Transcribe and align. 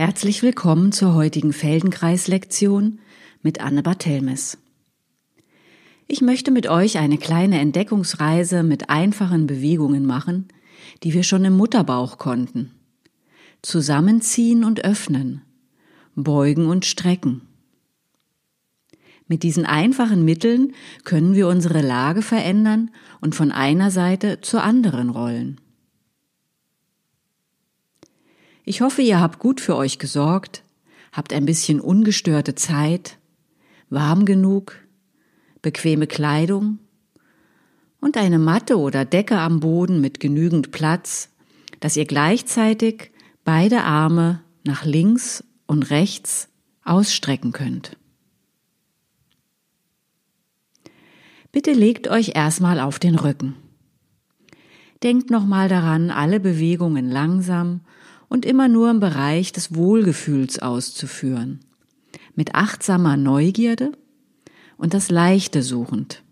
Herzlich 0.00 0.42
willkommen 0.42 0.92
zur 0.92 1.12
heutigen 1.12 1.52
Feldenkreis-Lektion 1.52 3.00
mit 3.42 3.60
Anne 3.60 3.82
Barthelmes. 3.82 4.56
Ich 6.08 6.22
möchte 6.22 6.50
mit 6.50 6.70
euch 6.70 6.96
eine 6.96 7.18
kleine 7.18 7.60
Entdeckungsreise 7.60 8.62
mit 8.62 8.88
einfachen 8.88 9.46
Bewegungen 9.46 10.06
machen, 10.06 10.48
die 11.02 11.12
wir 11.12 11.22
schon 11.22 11.44
im 11.44 11.54
Mutterbauch 11.54 12.16
konnten. 12.16 12.70
Zusammenziehen 13.60 14.64
und 14.64 14.86
öffnen, 14.86 15.42
beugen 16.14 16.64
und 16.64 16.86
strecken. 16.86 17.42
Mit 19.28 19.42
diesen 19.42 19.66
einfachen 19.66 20.24
Mitteln 20.24 20.72
können 21.04 21.34
wir 21.34 21.46
unsere 21.46 21.82
Lage 21.82 22.22
verändern 22.22 22.90
und 23.20 23.34
von 23.34 23.52
einer 23.52 23.90
Seite 23.90 24.40
zur 24.40 24.62
anderen 24.62 25.10
rollen. 25.10 25.60
Ich 28.70 28.82
hoffe, 28.82 29.02
ihr 29.02 29.18
habt 29.18 29.40
gut 29.40 29.60
für 29.60 29.74
euch 29.74 29.98
gesorgt, 29.98 30.62
habt 31.10 31.32
ein 31.32 31.44
bisschen 31.44 31.80
ungestörte 31.80 32.54
Zeit, 32.54 33.18
warm 33.88 34.24
genug, 34.24 34.76
bequeme 35.60 36.06
Kleidung 36.06 36.78
und 38.00 38.16
eine 38.16 38.38
Matte 38.38 38.78
oder 38.78 39.04
Decke 39.04 39.38
am 39.38 39.58
Boden 39.58 40.00
mit 40.00 40.20
genügend 40.20 40.70
Platz, 40.70 41.30
dass 41.80 41.96
ihr 41.96 42.04
gleichzeitig 42.04 43.10
beide 43.42 43.82
Arme 43.82 44.40
nach 44.64 44.84
links 44.84 45.42
und 45.66 45.90
rechts 45.90 46.48
ausstrecken 46.84 47.50
könnt. 47.50 47.96
Bitte 51.50 51.72
legt 51.72 52.06
euch 52.06 52.36
erstmal 52.36 52.78
auf 52.78 53.00
den 53.00 53.16
Rücken. 53.16 53.56
Denkt 55.02 55.28
nochmal 55.28 55.68
daran, 55.68 56.12
alle 56.12 56.38
Bewegungen 56.38 57.10
langsam 57.10 57.80
und 58.30 58.46
immer 58.46 58.68
nur 58.68 58.90
im 58.90 59.00
Bereich 59.00 59.52
des 59.52 59.74
Wohlgefühls 59.74 60.60
auszuführen, 60.60 61.60
mit 62.34 62.54
achtsamer 62.54 63.18
Neugierde 63.18 63.92
und 64.78 64.94
das 64.94 65.10
Leichte 65.10 65.62
suchend. 65.62 66.22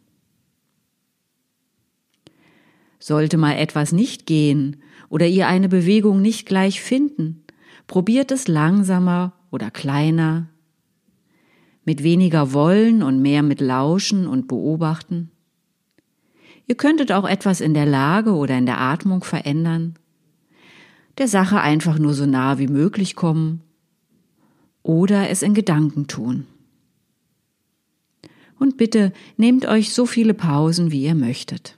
Sollte 3.01 3.37
mal 3.37 3.57
etwas 3.57 3.93
nicht 3.93 4.27
gehen 4.27 4.81
oder 5.09 5.27
ihr 5.27 5.49
eine 5.49 5.69
Bewegung 5.69 6.23
nicht 6.23 6.47
gleich 6.47 6.81
finden, 6.81 7.45
probiert 7.89 8.31
es 8.31 8.49
langsamer 8.49 9.33
oder 9.51 9.71
kleiner, 9.71 10.49
mit 11.85 12.05
weniger 12.05 12.53
Wollen 12.53 13.03
und 13.03 13.21
mehr 13.21 13.43
mit 13.43 13.61
Lauschen 13.61 14.29
und 14.29 14.47
Beobachten. 14.47 15.31
Ihr 16.67 16.77
könntet 16.77 17.11
auch 17.11 17.29
etwas 17.29 17.61
in 17.61 17.75
der 17.75 17.87
Lage 17.87 18.35
oder 18.35 18.57
in 18.57 18.67
der 18.67 18.81
Atmung 18.81 19.25
verändern 19.25 19.99
der 21.19 21.29
Sache 21.29 21.61
einfach 21.61 21.99
nur 21.99 22.15
so 22.15 22.27
nah 22.27 22.59
wie 22.59 22.69
möglich 22.69 23.17
kommen 23.17 23.63
oder 24.83 25.29
es 25.29 25.43
in 25.43 25.53
Gedanken 25.53 26.07
tun. 26.07 26.47
Und 28.59 28.77
bitte 28.77 29.13
nehmt 29.37 29.67
euch 29.67 29.93
so 29.93 30.07
viele 30.07 30.35
Pausen, 30.35 30.91
wie 30.91 31.03
ihr 31.05 31.15
möchtet. 31.15 31.77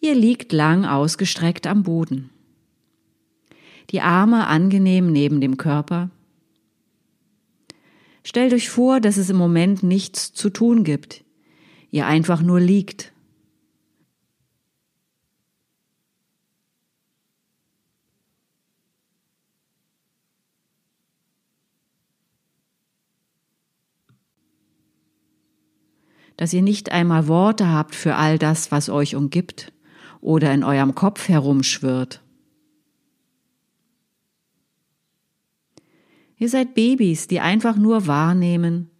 Ihr 0.00 0.14
liegt 0.14 0.52
lang 0.52 0.84
ausgestreckt 0.84 1.66
am 1.66 1.82
Boden. 1.82 2.30
Die 3.90 4.02
Arme 4.02 4.46
angenehm 4.46 5.10
neben 5.10 5.40
dem 5.40 5.56
Körper. 5.56 6.10
Stellt 8.22 8.52
euch 8.52 8.68
vor, 8.68 9.00
dass 9.00 9.16
es 9.16 9.30
im 9.30 9.36
Moment 9.36 9.82
nichts 9.82 10.32
zu 10.32 10.50
tun 10.50 10.84
gibt. 10.84 11.24
Ihr 11.90 12.06
einfach 12.06 12.42
nur 12.42 12.60
liegt 12.60 13.13
dass 26.36 26.52
ihr 26.52 26.62
nicht 26.62 26.90
einmal 26.90 27.28
Worte 27.28 27.68
habt 27.68 27.94
für 27.94 28.16
all 28.16 28.38
das, 28.38 28.70
was 28.70 28.88
euch 28.88 29.14
umgibt 29.14 29.72
oder 30.20 30.52
in 30.52 30.64
eurem 30.64 30.94
Kopf 30.94 31.28
herumschwirrt. 31.28 32.22
Ihr 36.36 36.48
seid 36.48 36.74
Babys, 36.74 37.28
die 37.28 37.40
einfach 37.40 37.76
nur 37.76 38.06
wahrnehmen 38.06 38.90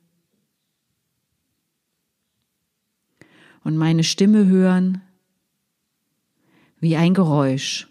und 3.65 3.77
meine 3.77 4.05
Stimme 4.05 4.47
hören 4.47 5.03
wie 6.78 6.97
ein 6.97 7.15
Geräusch. 7.15 7.89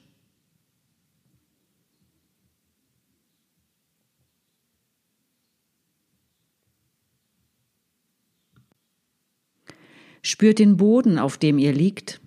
Spürt 10.24 10.58
den 10.58 10.78
Boden, 10.78 11.20
auf 11.20 11.38
dem 11.38 11.60
ihr 11.60 11.74
liegt. 11.74 12.22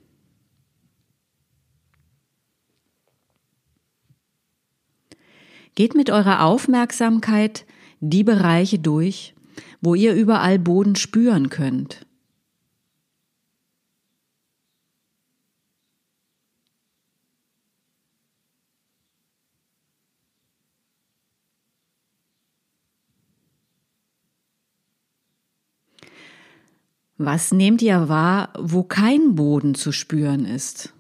Geht 5.74 5.94
mit 5.94 6.10
eurer 6.10 6.44
Aufmerksamkeit 6.44 7.66
die 8.00 8.22
Bereiche 8.22 8.78
durch, 8.78 9.34
wo 9.80 9.94
ihr 9.94 10.14
überall 10.14 10.58
Boden 10.58 10.94
spüren 10.94 11.48
könnt. 11.48 12.05
Was 27.18 27.50
nehmt 27.50 27.80
ihr 27.80 28.10
wahr, 28.10 28.52
wo 28.58 28.82
kein 28.82 29.34
Boden 29.34 29.74
zu 29.74 29.90
spüren 29.90 30.44
ist? 30.44 30.92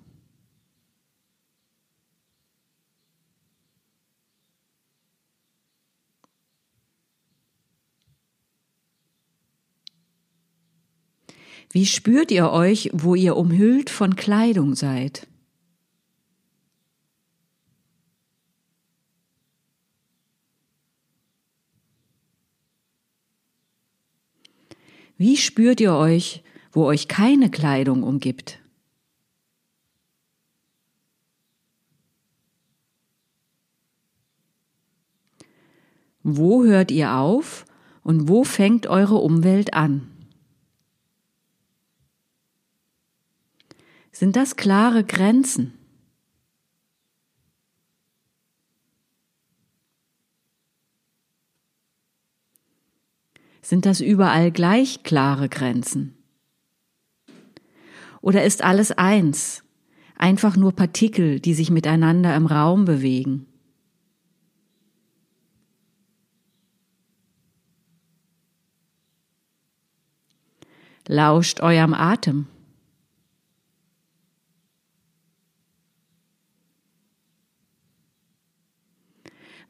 Wie 11.70 11.84
spürt 11.84 12.30
ihr 12.30 12.50
euch, 12.50 12.88
wo 12.94 13.14
ihr 13.14 13.36
umhüllt 13.36 13.90
von 13.90 14.16
Kleidung 14.16 14.74
seid? 14.74 15.26
Wie 25.18 25.36
spürt 25.38 25.80
ihr 25.80 25.94
euch, 25.94 26.42
wo 26.72 26.84
euch 26.84 27.08
keine 27.08 27.50
Kleidung 27.50 28.02
umgibt? 28.02 28.60
Wo 36.22 36.64
hört 36.64 36.90
ihr 36.90 37.14
auf 37.14 37.64
und 38.02 38.28
wo 38.28 38.44
fängt 38.44 38.88
eure 38.88 39.16
Umwelt 39.16 39.72
an? 39.74 40.10
Sind 44.12 44.36
das 44.36 44.56
klare 44.56 45.04
Grenzen? 45.04 45.75
Sind 53.68 53.84
das 53.84 54.00
überall 54.00 54.52
gleich 54.52 55.02
klare 55.02 55.48
Grenzen? 55.48 56.16
Oder 58.20 58.44
ist 58.44 58.62
alles 58.62 58.92
eins, 58.92 59.64
einfach 60.14 60.56
nur 60.56 60.70
Partikel, 60.70 61.40
die 61.40 61.52
sich 61.52 61.72
miteinander 61.72 62.36
im 62.36 62.46
Raum 62.46 62.84
bewegen? 62.84 63.48
Lauscht 71.08 71.60
eurem 71.60 71.92
Atem. 71.92 72.46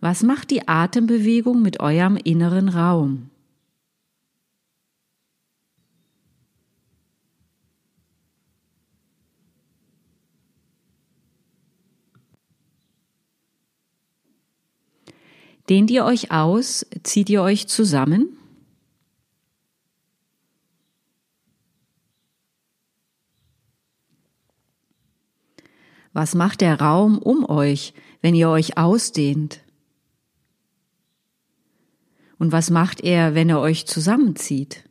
Was 0.01 0.23
macht 0.23 0.51
die 0.51 0.69
Atembewegung 0.69 1.63
mit 1.63 1.81
eurem 1.81 2.19
inneren 2.19 2.69
Raum? 2.69 3.31
Dehnt 15.69 15.91
ihr 15.91 16.05
euch 16.05 16.31
aus? 16.31 16.87
Zieht 17.03 17.29
ihr 17.29 17.43
euch 17.43 17.67
zusammen? 17.67 18.37
Was 26.13 26.35
macht 26.35 26.63
der 26.63 26.81
Raum 26.81 27.19
um 27.19 27.45
euch, 27.45 27.93
wenn 28.23 28.35
ihr 28.35 28.49
euch 28.49 28.79
ausdehnt? 28.79 29.61
Und 32.39 32.53
was 32.53 32.71
macht 32.71 33.03
er, 33.03 33.35
wenn 33.35 33.51
er 33.51 33.61
euch 33.61 33.87
zusammenzieht? 33.87 34.86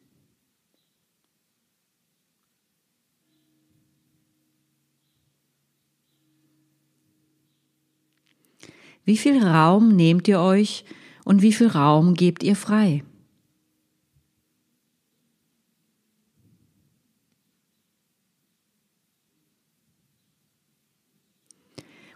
Wie 9.06 9.18
viel 9.18 9.42
Raum 9.42 9.96
nehmt 9.96 10.28
ihr 10.28 10.40
euch 10.40 10.84
und 11.24 11.44
wie 11.44 11.54
viel 11.54 11.68
Raum 11.68 12.16
gebt 12.16 12.42
ihr 12.44 12.56
frei? 12.56 13.04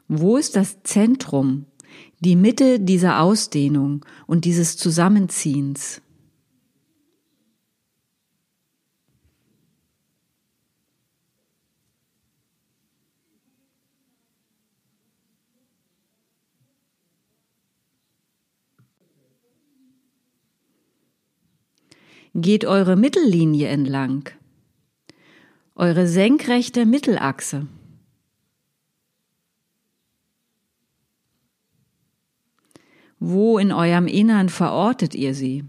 Wo 0.08 0.38
ist 0.38 0.56
das 0.56 0.82
Zentrum, 0.82 1.68
die 2.20 2.36
Mitte 2.36 2.80
dieser 2.80 3.22
Ausdehnung 3.22 4.04
und 4.26 4.46
dieses 4.46 4.76
Zusammenziehens? 4.76 6.02
Geht 22.42 22.66
eure 22.66 22.96
Mittellinie 22.96 23.68
entlang, 23.68 24.30
eure 25.76 26.08
senkrechte 26.08 26.86
Mittelachse. 26.86 27.68
Wo 33.20 33.58
in 33.58 33.72
eurem 33.72 34.08
Innern 34.08 34.50
verortet 34.50 35.14
ihr 35.14 35.34
sie? 35.36 35.66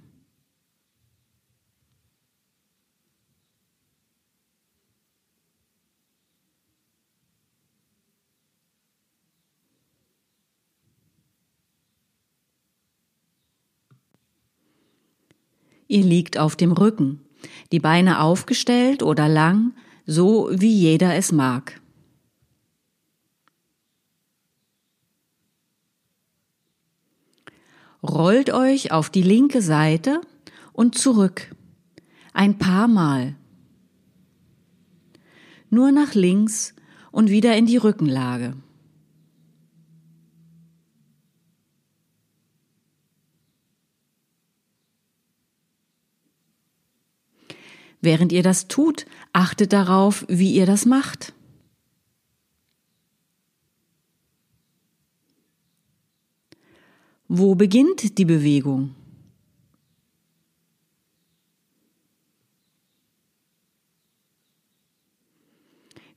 Ihr 15.90 16.04
liegt 16.04 16.38
auf 16.38 16.54
dem 16.54 16.70
Rücken, 16.70 17.20
die 17.72 17.80
Beine 17.80 18.20
aufgestellt 18.20 19.02
oder 19.02 19.28
lang, 19.28 19.72
so 20.06 20.48
wie 20.52 20.72
jeder 20.72 21.16
es 21.16 21.32
mag. 21.32 21.80
Rollt 28.04 28.52
euch 28.52 28.92
auf 28.92 29.10
die 29.10 29.22
linke 29.22 29.62
Seite 29.62 30.20
und 30.72 30.96
zurück. 30.96 31.52
Ein 32.34 32.56
paar 32.56 32.86
Mal. 32.86 33.34
Nur 35.70 35.90
nach 35.90 36.14
links 36.14 36.72
und 37.10 37.30
wieder 37.30 37.56
in 37.56 37.66
die 37.66 37.78
Rückenlage. 37.78 38.54
Während 48.00 48.32
ihr 48.32 48.42
das 48.42 48.68
tut, 48.68 49.06
achtet 49.32 49.72
darauf, 49.72 50.24
wie 50.28 50.54
ihr 50.54 50.66
das 50.66 50.86
macht. 50.86 51.34
Wo 57.28 57.54
beginnt 57.54 58.18
die 58.18 58.24
Bewegung? 58.24 58.94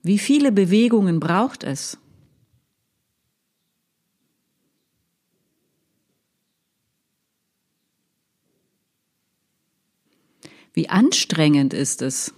Wie 0.02 0.18
viele 0.18 0.52
Bewegungen 0.52 1.20
braucht 1.20 1.64
es? 1.64 1.98
Wie 10.74 10.88
anstrengend 10.88 11.72
ist 11.72 12.02
es? 12.02 12.34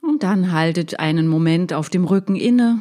Und 0.00 0.22
dann 0.22 0.50
haltet 0.50 0.98
einen 0.98 1.28
Moment 1.28 1.74
auf 1.74 1.90
dem 1.90 2.04
Rücken 2.04 2.36
inne. 2.36 2.80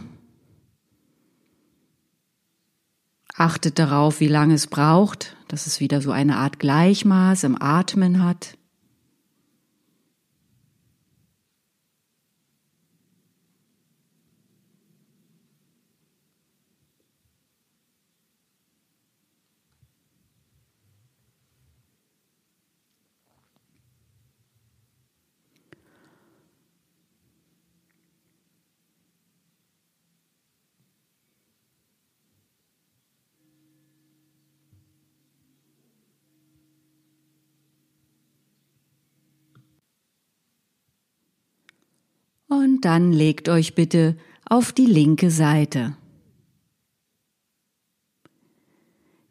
Achtet 3.34 3.78
darauf, 3.78 4.22
wie 4.22 4.28
lange 4.28 4.54
es 4.54 4.68
braucht, 4.68 5.36
dass 5.50 5.68
es 5.68 5.82
wieder 5.82 6.02
so 6.02 6.12
eine 6.12 6.38
Art 6.38 6.60
Gleichmaß 6.60 7.44
im 7.44 7.62
Atmen 7.62 8.24
hat. 8.24 8.59
Und 42.50 42.82
dann 42.82 43.14
legt 43.14 43.48
euch 43.48 43.76
bitte 43.76 44.18
auf 44.44 44.72
die 44.74 44.88
linke 44.88 45.30
Seite. 45.30 45.96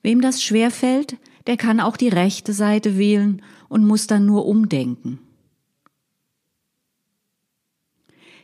Wem 0.02 0.20
das 0.20 0.40
schwer 0.42 0.70
fällt, 0.70 1.16
der 1.48 1.56
kann 1.56 1.80
auch 1.80 1.96
die 1.96 2.08
rechte 2.08 2.52
Seite 2.52 2.96
wählen 2.96 3.42
und 3.68 3.84
muss 3.84 4.06
dann 4.06 4.24
nur 4.24 4.46
umdenken. 4.46 5.18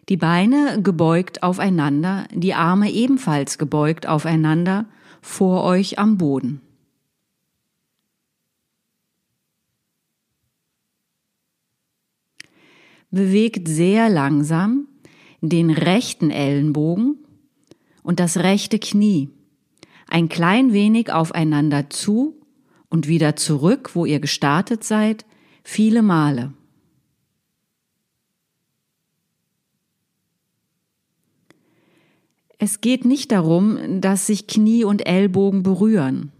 Die 0.09 0.17
Beine 0.17 0.83
gebeugt 0.83 1.43
aufeinander, 1.45 2.27
die 2.33 2.55
Arme 2.55 2.91
ebenfalls 2.91 3.59
gebeugt 3.59 4.07
aufeinander, 4.07 4.87
vor 5.23 5.63
euch 5.63 5.99
am 5.99 6.19
Boden. 6.19 6.61
Bewegt 13.15 13.69
sehr 13.69 14.09
langsam 14.09 14.89
den 15.41 15.71
rechten 15.71 16.31
Ellenbogen 16.31 17.17
und 18.03 18.21
das 18.21 18.39
rechte 18.39 18.79
Knie 18.79 19.31
ein 20.09 20.29
klein 20.29 20.73
wenig 20.73 21.13
aufeinander 21.13 21.91
zu 21.91 22.41
und 22.89 23.09
wieder 23.09 23.37
zurück, 23.37 23.91
wo 23.95 24.05
ihr 24.05 24.21
gestartet 24.21 24.85
seid, 24.85 25.25
viele 25.63 26.03
Male. 26.03 26.53
Es 32.59 32.81
geht 32.81 33.05
nicht 33.05 33.33
darum, 33.33 34.01
dass 34.01 34.27
sich 34.27 34.47
Knie 34.47 34.85
und 34.85 35.07
Ellbogen 35.07 35.63
berühren. 35.63 36.31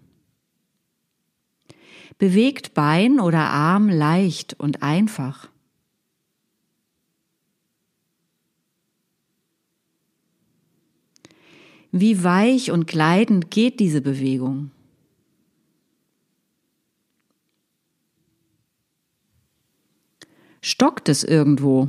Bewegt 2.19 2.73
Bein 2.73 3.19
oder 3.19 3.41
Arm 3.41 3.89
leicht 3.89 4.55
und 4.59 4.83
einfach. 4.83 5.49
Wie 11.97 12.25
weich 12.25 12.73
und 12.73 12.89
gleitend 12.89 13.53
geht 13.53 13.79
diese 13.79 14.01
Bewegung? 14.01 14.73
Stockt 20.61 21.09
es 21.09 21.23
irgendwo? 21.23 21.87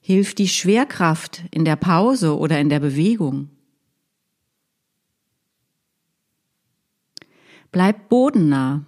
Hilft 0.00 0.38
die 0.38 0.48
Schwerkraft 0.48 1.42
in 1.50 1.66
der 1.66 1.76
Pause 1.76 2.38
oder 2.38 2.58
in 2.58 2.70
der 2.70 2.80
Bewegung? 2.80 3.50
Bleibt 7.70 8.08
bodennah. 8.08 8.86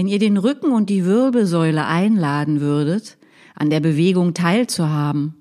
Wenn 0.00 0.08
ihr 0.08 0.18
den 0.18 0.38
Rücken 0.38 0.72
und 0.72 0.88
die 0.88 1.04
Wirbelsäule 1.04 1.84
einladen 1.84 2.62
würdet, 2.62 3.18
an 3.54 3.68
der 3.68 3.80
Bewegung 3.80 4.32
teilzuhaben, 4.32 5.34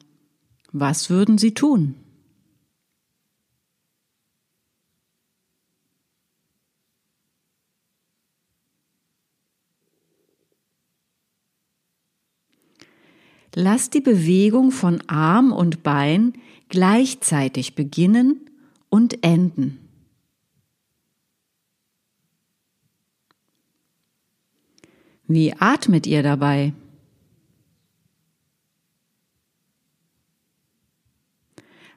was 0.74 1.10
würden 1.10 1.38
Sie 1.38 1.54
tun? 1.54 1.96
Lass 13.56 13.89
die 13.89 14.01
Bewegung 14.01 14.72
von 14.72 15.01
Arm 15.08 15.54
und 15.54 15.84
Bein 15.84 16.34
gleichzeitig 16.68 17.75
beginnen 17.75 18.42
und 18.89 19.24
enden. 19.24 19.88
Wie 25.31 25.53
atmet 25.53 26.07
ihr 26.07 26.24
dabei? 26.24 26.74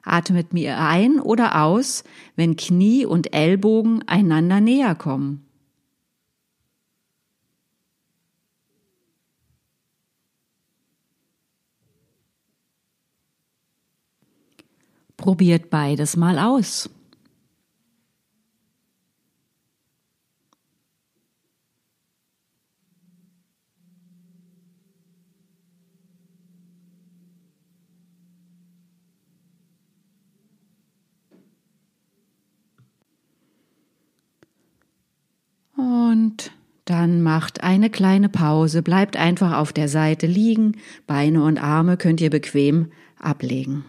Atmet 0.03 0.53
mir 0.53 0.77
ein 0.77 1.19
oder 1.19 1.63
aus, 1.63 2.03
wenn 2.35 2.55
Knie 2.57 3.07
und 3.07 3.33
Ellbogen 3.33 4.07
einander 4.07 4.61
näher 4.61 4.93
kommen. 4.93 5.47
Probiert 15.17 15.71
beides 15.71 16.15
mal 16.15 16.37
aus. 16.37 16.87
Und 36.13 36.51
dann 36.85 37.23
macht 37.23 37.63
eine 37.63 37.89
kleine 37.89 38.29
Pause, 38.29 38.83
bleibt 38.83 39.17
einfach 39.17 39.57
auf 39.57 39.73
der 39.73 39.87
Seite 39.87 40.27
liegen, 40.27 40.77
Beine 41.07 41.43
und 41.43 41.57
Arme 41.57 41.97
könnt 41.97 42.21
ihr 42.21 42.29
bequem 42.29 42.91
ablegen. 43.17 43.83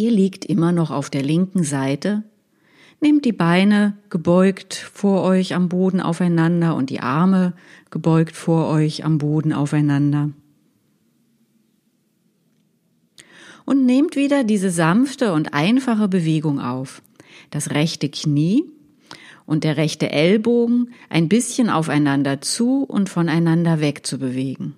Ihr 0.00 0.10
liegt 0.10 0.46
immer 0.46 0.72
noch 0.72 0.90
auf 0.90 1.10
der 1.10 1.20
linken 1.20 1.62
Seite. 1.62 2.22
Nehmt 3.02 3.26
die 3.26 3.34
Beine 3.34 3.98
gebeugt 4.08 4.72
vor 4.72 5.24
euch 5.24 5.54
am 5.54 5.68
Boden 5.68 6.00
aufeinander 6.00 6.74
und 6.74 6.88
die 6.88 7.00
Arme 7.00 7.52
gebeugt 7.90 8.34
vor 8.34 8.68
euch 8.68 9.04
am 9.04 9.18
Boden 9.18 9.52
aufeinander. 9.52 10.30
Und 13.66 13.84
nehmt 13.84 14.16
wieder 14.16 14.42
diese 14.42 14.70
sanfte 14.70 15.34
und 15.34 15.52
einfache 15.52 16.08
Bewegung 16.08 16.60
auf. 16.60 17.02
Das 17.50 17.72
rechte 17.72 18.08
Knie 18.08 18.64
und 19.44 19.64
der 19.64 19.76
rechte 19.76 20.10
Ellbogen 20.10 20.94
ein 21.10 21.28
bisschen 21.28 21.68
aufeinander 21.68 22.40
zu 22.40 22.84
und 22.84 23.10
voneinander 23.10 23.82
weg 23.82 24.06
zu 24.06 24.18
bewegen. 24.18 24.76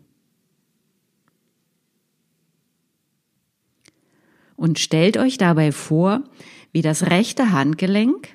Und 4.62 4.78
stellt 4.78 5.16
euch 5.16 5.38
dabei 5.38 5.72
vor, 5.72 6.22
wie 6.70 6.82
das 6.82 7.10
rechte 7.10 7.50
Handgelenk 7.50 8.28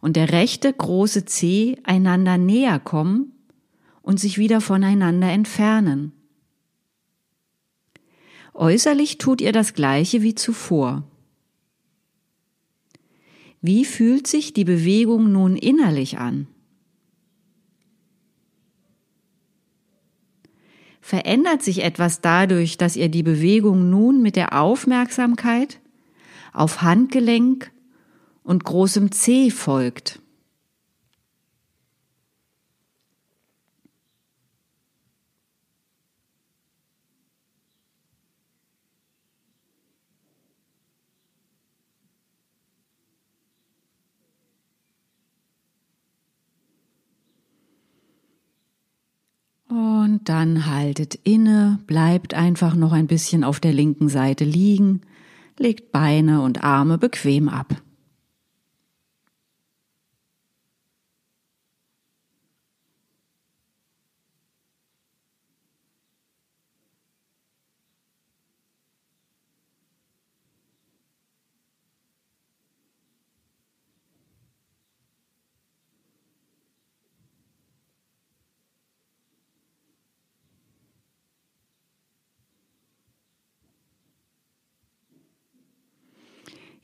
und 0.00 0.16
der 0.16 0.32
rechte 0.32 0.72
große 0.72 1.26
Zeh 1.26 1.76
einander 1.84 2.38
näher 2.38 2.80
kommen 2.80 3.30
und 4.02 4.18
sich 4.18 4.38
wieder 4.38 4.60
voneinander 4.60 5.28
entfernen. 5.30 6.10
Äußerlich 8.52 9.18
tut 9.18 9.40
ihr 9.40 9.52
das 9.52 9.74
gleiche 9.74 10.22
wie 10.22 10.34
zuvor. 10.34 11.04
Wie 13.60 13.84
fühlt 13.84 14.26
sich 14.26 14.54
die 14.54 14.64
Bewegung 14.64 15.30
nun 15.30 15.54
innerlich 15.54 16.18
an? 16.18 16.48
Verändert 21.08 21.62
sich 21.62 21.84
etwas 21.84 22.20
dadurch, 22.20 22.76
dass 22.76 22.94
ihr 22.94 23.08
die 23.08 23.22
Bewegung 23.22 23.88
nun 23.88 24.20
mit 24.20 24.36
der 24.36 24.60
Aufmerksamkeit 24.60 25.80
auf 26.52 26.82
Handgelenk 26.82 27.72
und 28.42 28.62
großem 28.64 29.10
C 29.10 29.50
folgt? 29.50 30.20
Und 49.68 50.17
dann 50.28 50.66
haltet 50.66 51.14
inne, 51.24 51.78
bleibt 51.86 52.34
einfach 52.34 52.74
noch 52.74 52.92
ein 52.92 53.06
bisschen 53.06 53.44
auf 53.44 53.60
der 53.60 53.72
linken 53.72 54.08
Seite 54.08 54.44
liegen, 54.44 55.00
legt 55.58 55.92
Beine 55.92 56.42
und 56.42 56.62
Arme 56.62 56.98
bequem 56.98 57.48
ab. 57.48 57.76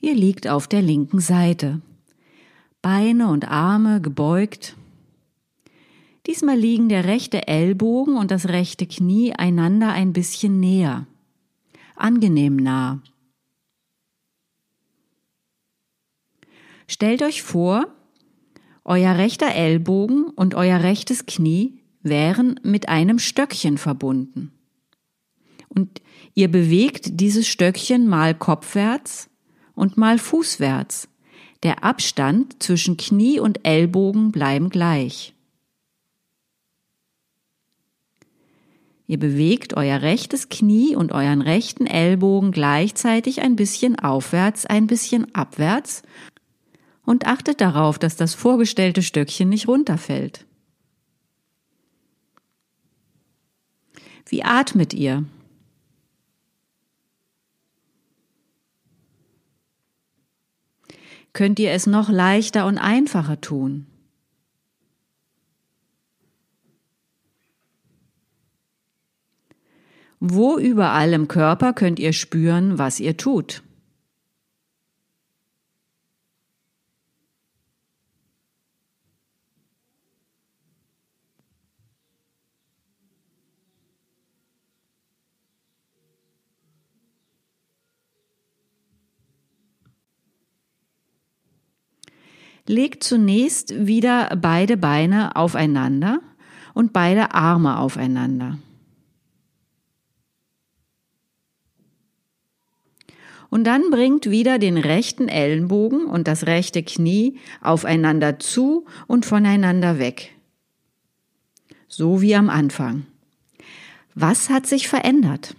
Ihr 0.05 0.13
liegt 0.13 0.47
auf 0.47 0.67
der 0.67 0.83
linken 0.83 1.19
Seite. 1.19 1.81
Beine 2.83 3.27
und 3.29 3.47
Arme 3.47 4.01
gebeugt. 4.01 4.75
Diesmal 6.27 6.59
liegen 6.59 6.89
der 6.89 7.05
rechte 7.05 7.47
Ellbogen 7.47 8.15
und 8.15 8.29
das 8.29 8.49
rechte 8.49 8.85
Knie 8.85 9.33
einander 9.33 9.93
ein 9.93 10.13
bisschen 10.13 10.59
näher. 10.59 11.07
Angenehm 11.95 12.55
nah. 12.55 13.01
Stellt 16.85 17.23
euch 17.23 17.41
vor, 17.41 17.87
euer 18.83 19.17
rechter 19.17 19.55
Ellbogen 19.55 20.25
und 20.25 20.53
euer 20.53 20.83
rechtes 20.83 21.25
Knie 21.25 21.79
wären 22.03 22.59
mit 22.61 22.89
einem 22.89 23.17
Stöckchen 23.17 23.79
verbunden. 23.79 24.51
Und 25.67 26.03
ihr 26.35 26.51
bewegt 26.51 27.19
dieses 27.19 27.47
Stöckchen 27.47 28.05
mal 28.07 28.35
kopfwärts 28.35 29.31
und 29.75 29.97
mal 29.97 30.17
fußwärts. 30.17 31.07
Der 31.63 31.83
Abstand 31.83 32.61
zwischen 32.61 32.97
Knie 32.97 33.39
und 33.39 33.65
Ellbogen 33.65 34.31
bleiben 34.31 34.69
gleich. 34.69 35.33
Ihr 39.07 39.19
bewegt 39.19 39.75
euer 39.75 40.01
rechtes 40.01 40.49
Knie 40.49 40.95
und 40.95 41.11
euren 41.11 41.41
rechten 41.41 41.85
Ellbogen 41.85 42.51
gleichzeitig 42.51 43.41
ein 43.41 43.55
bisschen 43.55 43.99
aufwärts, 43.99 44.65
ein 44.65 44.87
bisschen 44.87 45.33
abwärts 45.35 46.01
und 47.05 47.27
achtet 47.27 47.61
darauf, 47.61 47.99
dass 47.99 48.15
das 48.15 48.33
vorgestellte 48.33 49.03
Stöckchen 49.03 49.49
nicht 49.49 49.67
runterfällt. 49.67 50.45
Wie 54.27 54.43
atmet 54.43 54.93
ihr? 54.93 55.23
Könnt 61.35 61.59
ihr 61.59 61.73
es 61.73 61.85
noch 61.85 62.09
leichter 62.09 62.65
und 62.65 62.79
einfacher 62.79 63.39
tun. 63.41 63.85
Wo 70.19 70.57
überall 70.57 71.11
im 71.13 71.27
Körper 71.27 71.73
könnt 71.73 71.99
ihr 71.99 72.13
spüren, 72.13 72.79
was 72.79 72.99
ihr 72.99 73.17
tut? 73.17 73.61
Legt 92.67 93.03
zunächst 93.03 93.85
wieder 93.85 94.35
beide 94.41 94.77
Beine 94.77 95.35
aufeinander 95.35 96.21
und 96.73 96.93
beide 96.93 97.33
Arme 97.33 97.77
aufeinander. 97.79 98.57
Und 103.49 103.63
dann 103.65 103.89
bringt 103.89 104.29
wieder 104.29 104.59
den 104.59 104.77
rechten 104.77 105.29
Ellenbogen 105.29 106.05
und 106.05 106.27
das 106.27 106.45
rechte 106.45 106.83
Knie 106.83 107.39
aufeinander 107.61 108.39
zu 108.39 108.85
und 109.07 109.25
voneinander 109.25 109.99
weg. 109.99 110.35
So 111.87 112.21
wie 112.21 112.35
am 112.35 112.49
Anfang. 112.49 113.05
Was 114.13 114.49
hat 114.49 114.65
sich 114.65 114.87
verändert? 114.87 115.55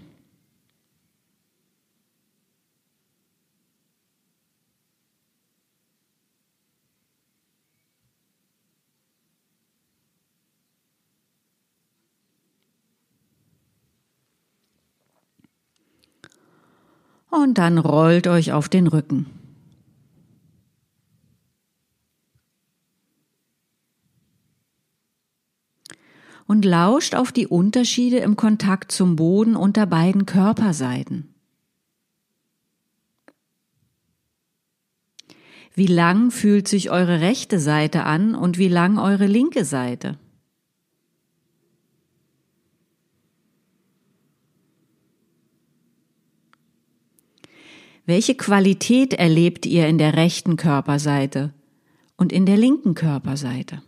Und 17.30 17.58
dann 17.58 17.78
rollt 17.78 18.26
euch 18.26 18.52
auf 18.52 18.68
den 18.68 18.86
Rücken. 18.86 19.26
Und 26.46 26.64
lauscht 26.64 27.14
auf 27.16 27.32
die 27.32 27.48
Unterschiede 27.48 28.18
im 28.18 28.36
Kontakt 28.36 28.92
zum 28.92 29.16
Boden 29.16 29.56
unter 29.56 29.84
beiden 29.86 30.26
Körperseiten. 30.26 31.34
Wie 35.74 35.88
lang 35.88 36.30
fühlt 36.30 36.68
sich 36.68 36.90
eure 36.90 37.20
rechte 37.20 37.58
Seite 37.58 38.04
an 38.04 38.34
und 38.34 38.56
wie 38.56 38.68
lang 38.68 38.98
eure 38.98 39.26
linke 39.26 39.64
Seite? 39.64 40.18
Welche 48.06 48.36
Qualität 48.36 49.14
erlebt 49.14 49.66
ihr 49.66 49.88
in 49.88 49.98
der 49.98 50.14
rechten 50.14 50.56
Körperseite 50.56 51.52
und 52.16 52.32
in 52.32 52.46
der 52.46 52.56
linken 52.56 52.94
Körperseite? 52.94 53.82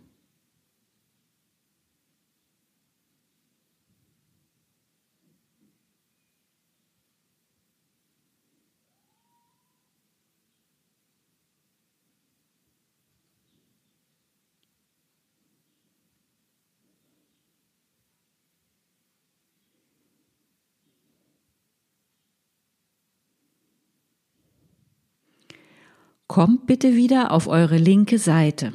Kommt 26.29 26.67
bitte 26.67 26.95
wieder 26.95 27.31
auf 27.31 27.47
eure 27.47 27.77
linke 27.77 28.19
Seite. 28.19 28.73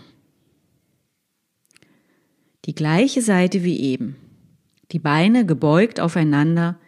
Die 2.64 2.74
gleiche 2.74 3.22
Seite 3.22 3.62
wie 3.62 3.78
eben. 3.78 4.16
Die 4.90 4.98
Beine 4.98 5.46
gebeugt 5.46 6.00
aufeinander, 6.00 6.80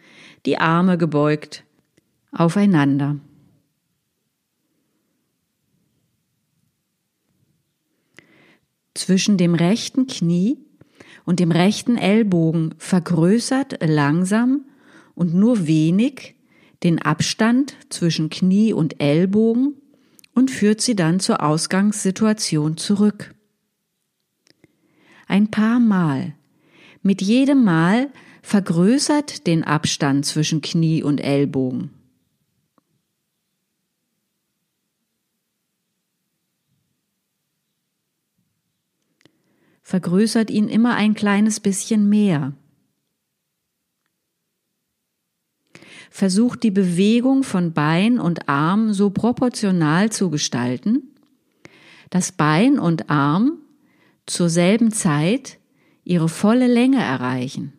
die 0.45 0.57
Arme 0.57 0.97
gebeugt 0.97 1.63
aufeinander. 2.33 3.17
Zwischen 8.93 9.37
dem 9.37 9.55
rechten 9.55 10.05
Knie 10.07 10.57
und 11.23 11.39
dem 11.39 11.51
rechten 11.51 11.95
Ellbogen 11.95 12.75
vergrößert 12.77 13.77
langsam 13.87 14.65
und 15.15 15.33
nur 15.33 15.65
wenig 15.65 16.35
den 16.83 17.01
Abstand 17.01 17.77
zwischen 17.87 18.29
Knie 18.29 18.73
und 18.73 18.99
Ellbogen 18.99 19.75
und 20.37 20.51
führt 20.51 20.81
sie 20.81 20.95
dann 20.95 21.19
zur 21.19 21.41
Ausgangssituation 21.41 22.77
zurück. 22.77 23.33
Ein 25.25 25.49
paar 25.49 25.79
Mal. 25.79 26.35
Mit 27.01 27.23
jedem 27.23 27.63
Mal 27.63 28.11
vergrößert 28.43 29.47
den 29.47 29.63
Abstand 29.63 30.27
zwischen 30.27 30.61
Knie 30.61 31.01
und 31.01 31.21
Ellbogen. 31.21 31.89
Vergrößert 39.81 40.51
ihn 40.51 40.67
immer 40.67 40.93
ein 40.93 41.15
kleines 41.15 41.59
bisschen 41.59 42.09
mehr. 42.09 42.53
Versucht 46.17 46.63
die 46.63 46.71
Bewegung 46.71 47.43
von 47.43 47.73
Bein 47.73 48.17
und 48.19 48.49
Arm 48.49 48.91
so 48.91 49.11
proportional 49.11 50.11
zu 50.11 50.31
gestalten, 50.31 51.13
dass 52.09 52.31
Bein 52.31 52.79
und 52.79 53.11
Arm 53.11 53.59
zur 54.25 54.49
selben 54.49 54.91
Zeit 54.91 55.59
ihre 56.05 56.27
volle 56.27 56.65
Länge 56.65 56.97
erreichen. 56.97 57.73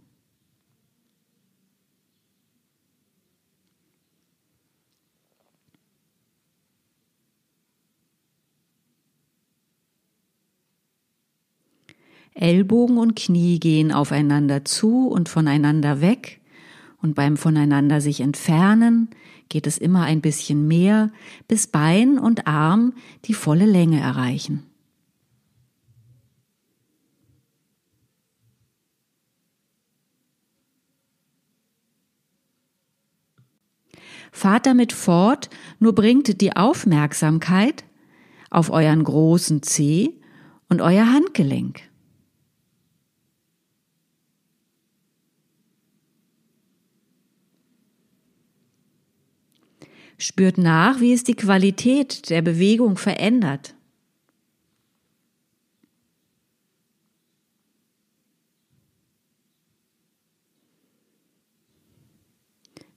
Ellbogen 12.34 12.98
und 12.98 13.16
Knie 13.16 13.58
gehen 13.58 13.90
aufeinander 13.90 14.64
zu 14.64 15.08
und 15.08 15.28
voneinander 15.28 16.00
weg 16.00 16.37
und 17.00 17.14
beim 17.14 17.36
voneinander 17.36 18.00
sich 18.00 18.20
entfernen 18.20 19.10
geht 19.48 19.66
es 19.66 19.78
immer 19.78 20.02
ein 20.02 20.20
bisschen 20.20 20.66
mehr, 20.66 21.10
bis 21.46 21.66
Bein 21.66 22.18
und 22.18 22.46
Arm 22.46 22.92
die 23.24 23.34
volle 23.34 23.66
Länge 23.66 24.00
erreichen. 24.00 24.64
Fahrt 34.30 34.66
damit 34.66 34.92
fort, 34.92 35.48
nur 35.78 35.94
bringt 35.94 36.40
die 36.40 36.54
Aufmerksamkeit 36.54 37.84
auf 38.50 38.70
euren 38.70 39.02
großen 39.02 39.62
Zeh 39.62 40.20
und 40.68 40.80
euer 40.80 41.06
Handgelenk. 41.12 41.80
Spürt 50.20 50.58
nach, 50.58 51.00
wie 51.00 51.12
es 51.12 51.22
die 51.22 51.36
Qualität 51.36 52.28
der 52.28 52.42
Bewegung 52.42 52.96
verändert. 52.96 53.76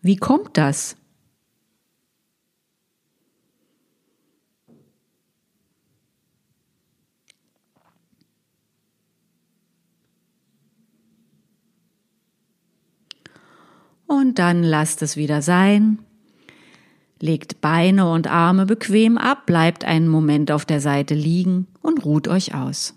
Wie 0.01 0.15
kommt 0.15 0.57
das? 0.57 0.97
Und 14.07 14.39
dann 14.39 14.63
lasst 14.63 15.03
es 15.03 15.17
wieder 15.17 15.43
sein 15.43 15.99
Legt 17.21 17.61
Beine 17.61 18.11
und 18.11 18.25
Arme 18.25 18.65
bequem 18.65 19.19
ab, 19.19 19.45
bleibt 19.45 19.85
einen 19.85 20.07
Moment 20.07 20.51
auf 20.51 20.65
der 20.65 20.81
Seite 20.81 21.13
liegen 21.13 21.67
und 21.81 22.03
ruht 22.03 22.27
euch 22.27 22.55
aus. 22.55 22.95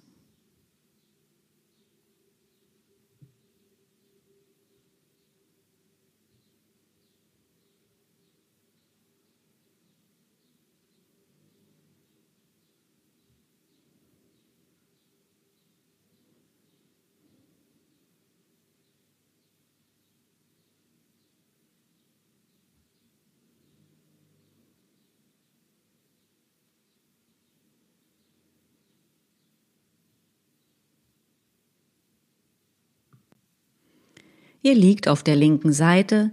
Ihr 34.65 34.75
liegt 34.75 35.09
auf 35.09 35.23
der 35.23 35.37
linken 35.37 35.75
Seite, 35.75 36.31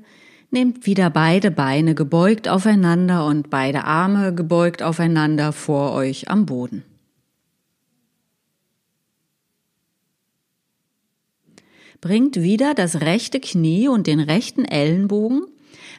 nehmt 0.52 0.86
wieder 0.86 1.10
beide 1.10 1.52
Beine 1.52 1.96
gebeugt 1.96 2.48
aufeinander 2.48 3.26
und 3.26 3.50
beide 3.50 3.84
Arme 3.84 4.34
gebeugt 4.34 4.82
aufeinander 4.82 5.52
vor 5.52 5.92
euch 5.92 6.30
am 6.30 6.46
Boden. 6.46 6.86
Bringt 12.00 12.42
wieder 12.42 12.74
das 12.74 13.02
rechte 13.02 13.42
Knie 13.42 13.90
und 13.90 14.08
den 14.08 14.22
rechten 14.22 14.64
Ellenbogen 14.64 15.44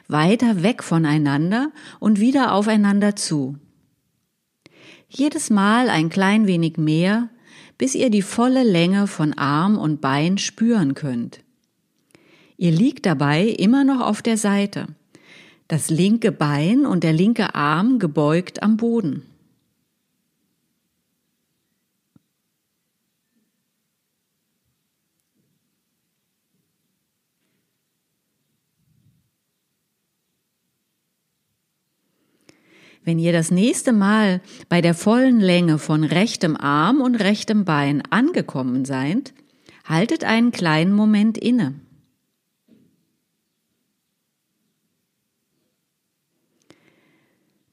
weiter 0.07 0.63
weg 0.63 0.81
voneinander 0.81 1.71
und 1.99 2.19
wieder 2.19 2.53
aufeinander 2.53 3.15
zu. 3.15 3.59
Jedes 5.07 5.51
Mal 5.51 5.87
ein 5.87 6.09
klein 6.09 6.47
wenig 6.47 6.77
mehr, 6.77 7.29
bis 7.77 7.93
ihr 7.93 8.09
die 8.09 8.23
volle 8.23 8.63
Länge 8.63 9.05
von 9.05 9.33
Arm 9.33 9.77
und 9.77 10.01
Bein 10.01 10.39
spüren 10.39 10.95
könnt. 10.95 11.43
Ihr 12.57 12.71
liegt 12.71 13.05
dabei 13.05 13.47
immer 13.47 13.83
noch 13.83 14.01
auf 14.01 14.21
der 14.21 14.37
Seite, 14.37 14.87
das 15.67 15.89
linke 15.89 16.31
Bein 16.31 16.85
und 16.85 17.03
der 17.03 17.13
linke 17.13 17.55
Arm 17.55 17.99
gebeugt 17.99 18.61
am 18.61 18.77
Boden. 18.77 19.23
Wenn 33.05 33.19
ihr 33.19 33.33
das 33.33 33.51
nächste 33.51 33.91
Mal 33.91 34.41
bei 34.69 34.79
der 34.79 34.93
vollen 34.93 35.41
Länge 35.41 35.77
von 35.77 36.05
rechtem 36.05 36.55
Arm 36.55 37.01
und 37.01 37.15
rechtem 37.15 37.65
Bein 37.65 38.01
angekommen 38.09 38.85
seid, 38.85 39.33
haltet 39.83 40.23
einen 40.23 40.51
kleinen 40.51 40.93
Moment 40.93 41.37
inne. 41.37 41.73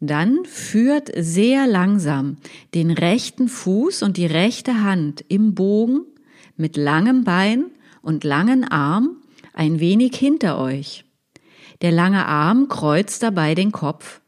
Dann 0.01 0.47
führt 0.47 1.11
sehr 1.15 1.67
langsam 1.67 2.39
den 2.75 2.91
rechten 2.91 3.49
Fuß 3.49 4.03
und 4.03 4.17
die 4.17 4.27
rechte 4.27 4.83
Hand 4.83 5.23
im 5.29 5.55
Bogen 5.55 6.01
mit 6.57 6.79
langem 6.79 7.25
Bein 7.25 7.67
und 8.01 8.25
langen 8.25 8.65
Arm 8.65 9.19
ein 9.53 9.79
wenig 9.79 10.17
hinter 10.17 10.59
euch. 10.59 11.05
Der 11.83 11.93
lange 11.93 12.25
Arm 12.27 12.69
kreuzt 12.69 13.23
dabei 13.23 13.55
den 13.55 13.73
Kopf. 13.73 14.21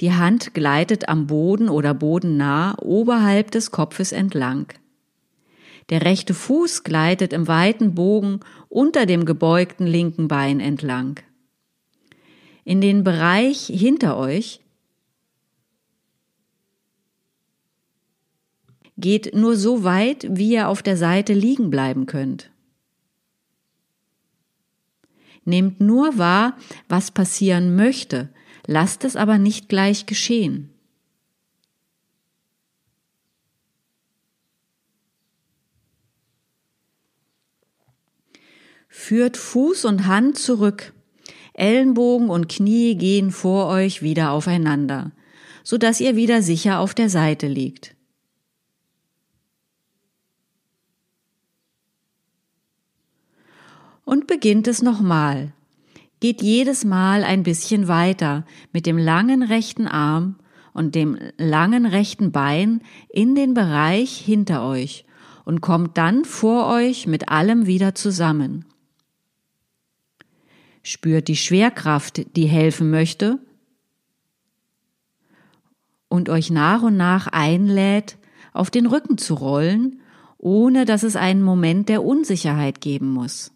Die 0.00 0.14
Hand 0.14 0.54
gleitet 0.54 1.10
am 1.10 1.26
Boden 1.26 1.68
oder 1.68 1.92
bodennah 1.92 2.78
oberhalb 2.80 3.50
des 3.50 3.70
Kopfes 3.70 4.12
entlang. 4.12 4.66
Der 5.90 6.02
rechte 6.02 6.32
Fuß 6.32 6.82
gleitet 6.82 7.34
im 7.34 7.46
weiten 7.46 7.94
Bogen 7.94 8.40
unter 8.70 9.04
dem 9.04 9.26
gebeugten 9.26 9.86
linken 9.86 10.28
Bein 10.28 10.60
entlang. 10.60 11.20
In 12.64 12.80
den 12.80 13.04
Bereich 13.04 13.66
hinter 13.66 14.16
euch 14.16 14.60
geht 19.00 19.34
nur 19.34 19.56
so 19.56 19.84
weit, 19.84 20.26
wie 20.30 20.52
ihr 20.52 20.68
auf 20.68 20.82
der 20.82 20.96
Seite 20.96 21.32
liegen 21.32 21.70
bleiben 21.70 22.06
könnt. 22.06 22.50
Nehmt 25.44 25.80
nur 25.80 26.18
wahr, 26.18 26.56
was 26.88 27.10
passieren 27.10 27.74
möchte, 27.74 28.28
lasst 28.66 29.04
es 29.04 29.16
aber 29.16 29.38
nicht 29.38 29.68
gleich 29.68 30.06
geschehen. 30.06 30.70
Führt 38.88 39.36
Fuß 39.36 39.86
und 39.86 40.06
Hand 40.06 40.38
zurück. 40.38 40.92
Ellenbogen 41.54 42.28
und 42.28 42.48
Knie 42.48 42.96
gehen 42.96 43.30
vor 43.30 43.66
euch 43.66 44.02
wieder 44.02 44.30
aufeinander, 44.32 45.12
so 45.64 45.78
dass 45.78 46.00
ihr 46.00 46.16
wieder 46.16 46.42
sicher 46.42 46.80
auf 46.80 46.94
der 46.94 47.08
Seite 47.08 47.46
liegt. 47.46 47.96
Und 54.10 54.26
beginnt 54.26 54.66
es 54.66 54.82
nochmal 54.82 55.52
geht 56.18 56.42
jedes 56.42 56.84
Mal 56.84 57.22
ein 57.22 57.44
bisschen 57.44 57.86
weiter 57.86 58.44
mit 58.72 58.84
dem 58.84 58.98
langen 58.98 59.44
rechten 59.44 59.86
Arm 59.86 60.34
und 60.72 60.96
dem 60.96 61.16
langen 61.38 61.86
rechten 61.86 62.32
Bein 62.32 62.80
in 63.08 63.36
den 63.36 63.54
Bereich 63.54 64.16
hinter 64.16 64.66
euch 64.66 65.04
und 65.44 65.60
kommt 65.60 65.96
dann 65.96 66.24
vor 66.24 66.66
euch 66.66 67.06
mit 67.06 67.28
allem 67.28 67.66
wieder 67.66 67.94
zusammen. 67.94 68.64
Spürt 70.82 71.28
die 71.28 71.36
Schwerkraft, 71.36 72.36
die 72.36 72.46
helfen 72.46 72.90
möchte 72.90 73.38
und 76.08 76.28
euch 76.28 76.50
nach 76.50 76.82
und 76.82 76.96
nach 76.96 77.28
einlädt, 77.28 78.18
auf 78.52 78.72
den 78.72 78.86
Rücken 78.86 79.18
zu 79.18 79.34
rollen, 79.34 80.00
ohne 80.36 80.84
dass 80.84 81.04
es 81.04 81.14
einen 81.14 81.44
Moment 81.44 81.88
der 81.88 82.02
Unsicherheit 82.02 82.80
geben 82.80 83.12
muss. 83.12 83.52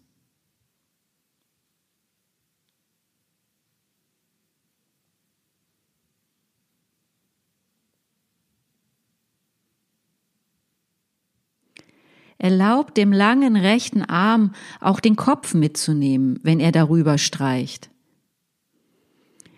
Erlaubt 12.37 12.97
dem 12.97 13.11
langen 13.13 13.55
rechten 13.55 14.03
Arm 14.03 14.53
auch 14.81 14.99
den 14.99 15.15
Kopf 15.15 15.53
mitzunehmen, 15.53 16.39
wenn 16.43 16.59
er 16.59 16.71
darüber 16.71 17.17
streicht. 17.17 17.89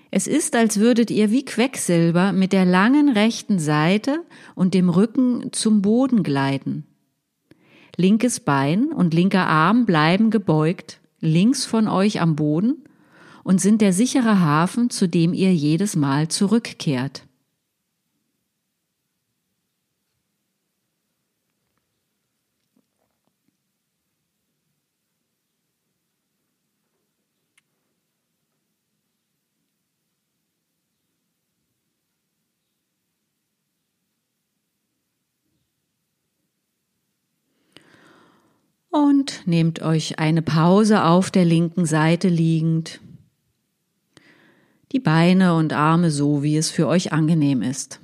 Es 0.10 0.26
ist, 0.26 0.56
als 0.56 0.80
würdet 0.80 1.12
ihr 1.12 1.32
wie 1.32 1.44
Quecksilber 1.44 2.32
mit 2.32 2.54
der 2.54 2.66
langen 2.66 3.10
rechten 3.10 3.60
Seite 3.60 4.24
und 4.56 4.74
dem 4.74 4.90
Rücken 4.90 5.52
zum 5.52 5.82
Boden 5.82 6.24
gleiten. 6.24 6.86
Linkes 7.98 8.40
Bein 8.40 8.92
und 8.92 9.14
linker 9.14 9.48
Arm 9.48 9.86
bleiben 9.86 10.30
gebeugt, 10.30 11.02
links 11.20 11.66
von 11.66 11.88
euch 11.88 12.22
am 12.22 12.36
Boden 12.36 12.84
und 13.44 13.60
sind 13.60 13.82
der 13.82 13.92
sichere 13.92 14.40
Hafen, 14.40 14.90
zu 14.90 15.08
dem 15.08 15.34
ihr 15.34 15.54
jedes 15.54 15.96
Mal 15.96 16.28
zurückkehrt. 16.28 17.27
Und 38.98 39.44
nehmt 39.46 39.84
euch 39.84 40.18
eine 40.18 40.42
Pause 40.42 41.04
auf 41.04 41.30
der 41.30 41.46
linken 41.46 41.86
Seite 41.86 42.30
liegend. 42.30 43.00
Die 44.92 45.00
Beine 45.00 45.54
und 45.54 45.72
Arme 45.72 46.10
so, 46.10 46.42
wie 46.42 46.58
es 46.58 46.72
für 46.72 46.88
euch 46.88 47.14
angenehm 47.14 47.62
ist. 47.62 48.00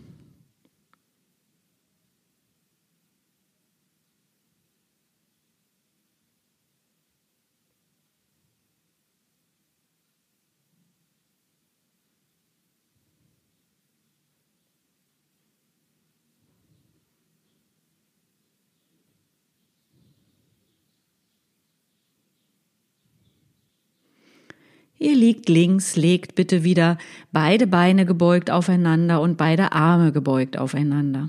Ihr 25.03 25.17
liegt 25.17 25.49
links, 25.49 25.97
legt 25.97 26.33
bitte 26.35 26.63
wieder 26.63 26.97
beide 27.33 27.67
Beine 27.67 28.05
gebeugt 28.05 28.49
aufeinander 28.49 29.19
und 29.19 29.35
beide 29.35 29.73
Arme 29.73 30.13
gebeugt 30.13 30.57
aufeinander. 30.57 31.27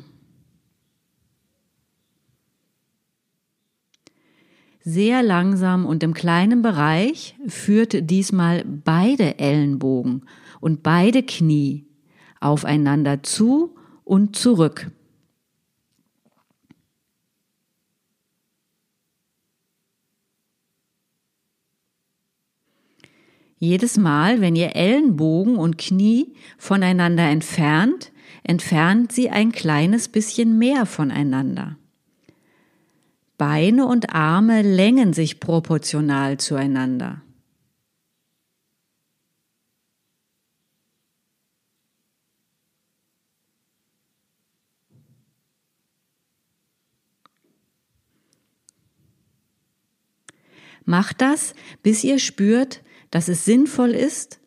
Sehr 4.84 5.24
langsam 5.24 5.86
und 5.86 6.04
im 6.04 6.14
kleinen 6.14 6.62
Bereich 6.62 7.34
führt 7.48 8.08
diesmal 8.08 8.64
beide 8.64 9.40
Ellenbogen 9.40 10.22
und 10.60 10.84
beide 10.84 11.24
Knie 11.24 11.84
aufeinander 12.38 13.24
zu 13.24 13.74
und 14.04 14.36
zurück. 14.36 14.92
Jedes 23.58 23.96
Mal, 23.96 24.40
wenn 24.40 24.56
ihr 24.56 24.76
Ellenbogen 24.76 25.56
und 25.56 25.78
Knie 25.78 26.34
voneinander 26.58 27.24
entfernt, 27.28 28.12
entfernt 28.42 29.12
sie 29.12 29.30
ein 29.30 29.52
kleines 29.52 30.08
bisschen 30.08 30.58
mehr 30.58 30.86
voneinander. 30.86 31.76
Beine 33.38 33.86
und 33.86 34.14
Arme 34.14 34.62
längen 34.62 35.12
sich 35.12 35.40
proportional 35.40 36.38
zueinander. 36.38 37.22
Macht 50.84 51.22
das, 51.22 51.54
bis 51.82 52.04
ihr 52.04 52.18
spürt, 52.18 52.82
dass 53.14 53.28
es 53.28 53.44
sinnvoll 53.44 53.90
ist, 53.90 54.40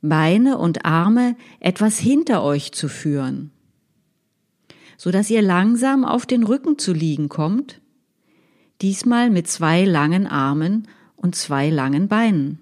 Beine 0.00 0.56
und 0.56 0.86
Arme 0.86 1.36
etwas 1.60 1.98
hinter 1.98 2.42
euch 2.42 2.72
zu 2.72 2.88
führen, 2.88 3.50
so 4.96 5.10
dass 5.10 5.28
ihr 5.28 5.42
langsam 5.42 6.06
auf 6.06 6.24
den 6.24 6.42
Rücken 6.42 6.78
zu 6.78 6.94
liegen 6.94 7.28
kommt, 7.28 7.82
diesmal 8.80 9.28
mit 9.28 9.46
zwei 9.46 9.84
langen 9.84 10.26
Armen 10.26 10.88
und 11.16 11.34
zwei 11.34 11.68
langen 11.68 12.08
Beinen. 12.08 12.60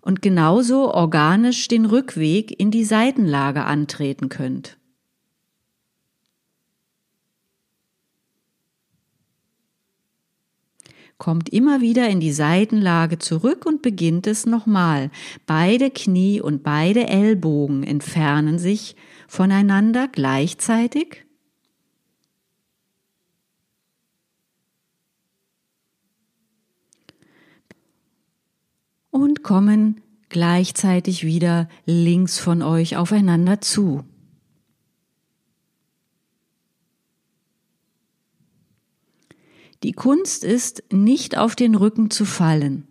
Und 0.00 0.20
genauso 0.20 0.92
organisch 0.92 1.68
den 1.68 1.84
Rückweg 1.84 2.58
in 2.58 2.72
die 2.72 2.84
Seitenlage 2.84 3.62
antreten 3.66 4.28
könnt. 4.28 4.77
Kommt 11.18 11.48
immer 11.48 11.80
wieder 11.80 12.08
in 12.08 12.20
die 12.20 12.32
Seitenlage 12.32 13.18
zurück 13.18 13.66
und 13.66 13.82
beginnt 13.82 14.26
es 14.26 14.46
nochmal. 14.46 15.10
Beide 15.46 15.90
Knie 15.90 16.40
und 16.40 16.62
beide 16.62 17.08
Ellbogen 17.08 17.82
entfernen 17.82 18.58
sich 18.58 18.96
voneinander 19.26 20.08
gleichzeitig. 20.08 21.24
Und 29.10 29.42
kommen 29.42 30.00
gleichzeitig 30.28 31.24
wieder 31.24 31.68
links 31.84 32.38
von 32.38 32.62
euch 32.62 32.96
aufeinander 32.96 33.60
zu. 33.60 34.04
Die 39.82 39.92
Kunst 39.92 40.42
ist, 40.42 40.82
nicht 40.92 41.38
auf 41.38 41.54
den 41.54 41.74
Rücken 41.74 42.10
zu 42.10 42.24
fallen 42.24 42.88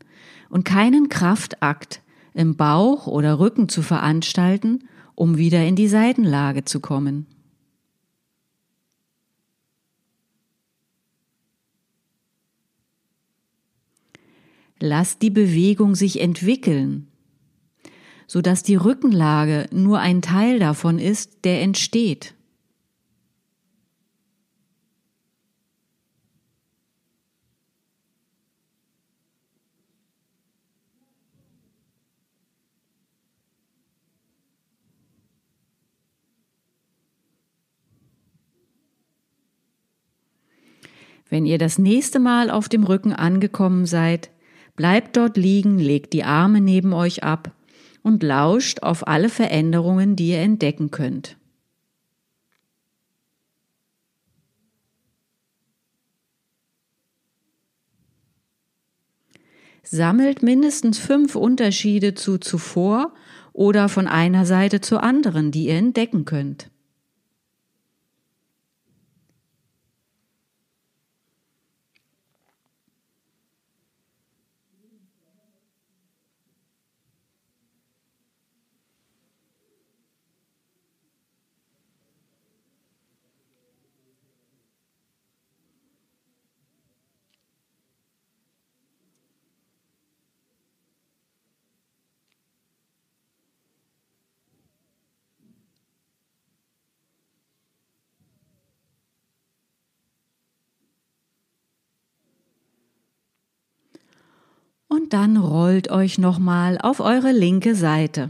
und 0.49 0.63
keinen 0.63 1.09
Kraftakt 1.09 2.01
im 2.33 2.55
Bauch 2.55 3.07
oder 3.07 3.39
Rücken 3.39 3.67
zu 3.67 3.81
veranstalten, 3.81 4.87
um 5.15 5.37
wieder 5.37 5.65
in 5.65 5.75
die 5.75 5.87
Seitenlage 5.87 6.63
zu 6.63 6.79
kommen. 6.79 7.25
Lass 14.79 15.17
die 15.17 15.31
Bewegung 15.31 15.95
sich 15.95 16.21
entwickeln, 16.21 17.07
so 18.27 18.41
dass 18.41 18.61
die 18.61 18.75
Rückenlage 18.75 19.67
nur 19.71 19.99
ein 19.99 20.21
Teil 20.21 20.59
davon 20.59 20.99
ist, 20.99 21.43
der 21.43 21.61
entsteht. 21.61 22.36
Wenn 41.29 41.45
ihr 41.45 41.57
das 41.57 41.77
nächste 41.77 42.19
Mal 42.19 42.49
auf 42.49 42.69
dem 42.69 42.83
Rücken 42.83 43.13
angekommen 43.13 43.85
seid, 43.85 44.31
bleibt 44.75 45.17
dort 45.17 45.37
liegen, 45.37 45.79
legt 45.79 46.13
die 46.13 46.23
Arme 46.23 46.61
neben 46.61 46.93
euch 46.93 47.23
ab 47.23 47.51
und 48.03 48.23
lauscht 48.23 48.83
auf 48.83 49.07
alle 49.07 49.29
Veränderungen, 49.29 50.15
die 50.15 50.29
ihr 50.29 50.39
entdecken 50.39 50.91
könnt. 50.91 51.37
Sammelt 59.83 60.43
mindestens 60.43 60.99
fünf 60.99 61.35
Unterschiede 61.35 62.13
zu 62.13 62.37
zuvor 62.37 63.13
oder 63.53 63.87
von 63.87 64.07
einer 64.07 64.45
Seite 64.45 64.81
zur 64.81 65.01
anderen, 65.01 65.51
die 65.51 65.67
ihr 65.67 65.75
entdecken 65.75 66.25
könnt. 66.25 66.69
Dann 105.13 105.37
rollt 105.37 105.89
euch 105.89 106.17
nochmal 106.17 106.77
auf 106.81 106.99
eure 106.99 107.31
linke 107.31 107.75
Seite. 107.75 108.29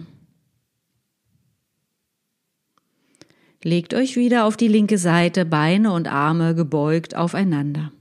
Legt 3.63 3.93
euch 3.93 4.15
wieder 4.15 4.45
auf 4.45 4.55
die 4.55 4.67
linke 4.67 4.97
Seite, 4.97 5.43
Beine 5.43 5.91
und 5.91 6.07
Arme 6.07 6.55
gebeugt 6.55 7.15
aufeinander. 7.15 7.91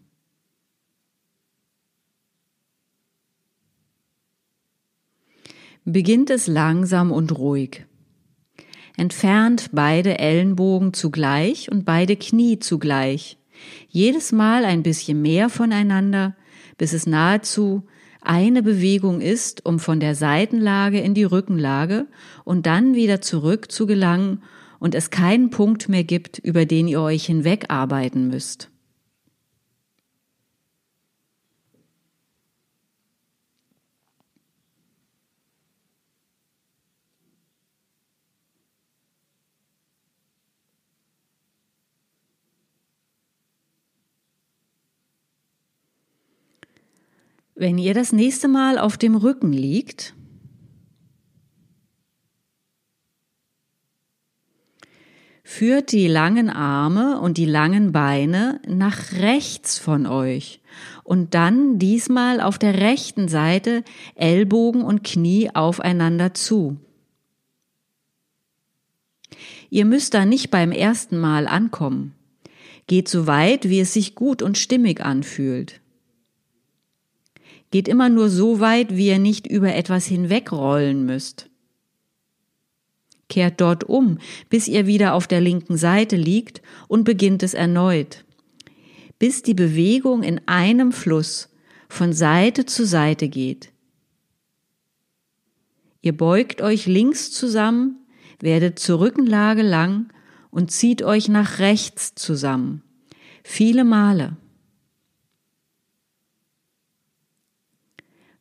Beginnt 5.85 6.31
es 6.31 6.47
langsam 6.47 7.13
und 7.13 7.39
ruhig. 7.39 7.87
Entfernt 8.97 9.71
beide 9.73 10.19
Ellenbogen 10.19 10.93
zugleich 10.93 11.71
und 11.71 11.85
beide 11.85 12.17
Knie 12.17 12.59
zugleich. 12.59 13.39
Jedes 13.89 14.33
Mal 14.33 14.65
ein 14.65 14.83
bisschen 14.83 15.23
mehr 15.23 15.49
voneinander, 15.49 16.37
bis 16.77 16.93
es 16.93 17.07
nahezu 17.07 17.87
eine 18.27 18.63
Bewegung 18.63 19.21
ist, 19.21 19.65
um 19.65 19.79
von 19.79 20.01
der 20.01 20.15
Seitenlage 20.15 21.01
in 21.01 21.15
die 21.15 21.25
Rückenlage 21.25 22.07
und 22.45 22.67
dann 22.67 22.95
wieder 22.95 23.21
zurück 23.21 23.71
zu 23.71 23.87
gelangen 23.87 24.43
und 24.79 24.95
es 24.95 25.11
keinen 25.11 25.51
Punkt 25.51 25.89
mehr 25.89 26.05
gibt, 26.05 26.39
über 26.39 26.67
den 26.67 26.89
ihr 26.89 27.01
euch 27.01 27.27
hinwegarbeiten 27.27 28.29
müsst. 28.29 28.71
Wenn 47.59 47.79
ihr 47.79 47.95
das 47.95 48.13
nächste 48.13 48.49
Mal 48.49 48.79
auf 48.79 48.99
dem 48.99 49.17
Rücken 49.17 49.51
liegt, 49.51 50.15
führt 55.43 55.91
die 55.91 56.07
langen 56.07 56.51
Arme 56.51 57.19
und 57.19 57.39
die 57.39 57.47
langen 57.47 57.93
Beine 57.93 58.61
nach 58.69 59.13
rechts 59.13 59.79
von 59.79 60.07
euch 60.07 60.61
und 61.03 61.33
dann 61.33 61.79
diesmal 61.79 62.43
auf 62.43 62.59
der 62.59 62.79
rechten 62.79 63.27
Seite 63.27 63.85
Ellbogen 64.17 64.83
und 64.83 65.03
Knie 65.03 65.49
aufeinander 65.55 66.35
zu. 66.35 66.77
Ihr 69.71 69.87
müsst 69.87 70.13
da 70.13 70.27
nicht 70.27 70.51
beim 70.51 70.73
ersten 70.73 71.17
Mal 71.17 71.47
ankommen. 71.47 72.15
Geht 72.87 73.09
so 73.09 73.27
weit, 73.27 73.67
wie 73.71 73.81
es 73.81 73.95
sich 73.95 74.15
gut 74.15 74.43
und 74.43 74.59
stimmig 74.59 75.01
anfühlt. 75.01 75.81
Geht 77.77 77.89
immer 77.89 78.09
nur 78.09 78.31
so 78.31 78.61
weit, 78.61 78.97
wie 78.97 79.09
ihr 79.09 79.19
nicht 79.19 79.47
über 79.47 79.75
etwas 79.75 80.07
hinwegrollen 80.07 81.05
müsst. 81.05 81.51
Kehrt 83.29 83.61
dort 83.61 83.85
um, 83.85 84.17
bis 84.49 84.67
ihr 84.67 84.87
wieder 84.87 85.13
auf 85.13 85.27
der 85.27 85.43
linken 85.43 85.77
Seite 85.77 86.17
liegt 86.17 86.63
und 86.89 87.05
beginnt 87.05 87.43
es 87.43 87.53
erneut. 87.53 88.25
Bis 89.19 89.43
die 89.43 89.53
Bewegung 89.53 90.23
in 90.23 90.41
einem 90.49 90.91
Fluss 90.91 91.51
von 91.87 92.15
Seite 92.15 92.65
zu 92.65 92.87
Seite 92.87 93.29
geht. 93.29 93.75
Ihr 96.01 96.17
beugt 96.17 96.63
euch 96.63 96.87
links 96.87 97.31
zusammen, 97.31 98.07
werdet 98.41 98.79
zur 98.79 99.01
Rückenlage 99.01 99.61
lang 99.61 100.09
und 100.51 100.71
zieht 100.71 101.03
euch 101.03 101.29
nach 101.29 101.59
rechts 101.59 102.15
zusammen. 102.15 102.81
Viele 103.45 103.85
Male. 103.85 104.39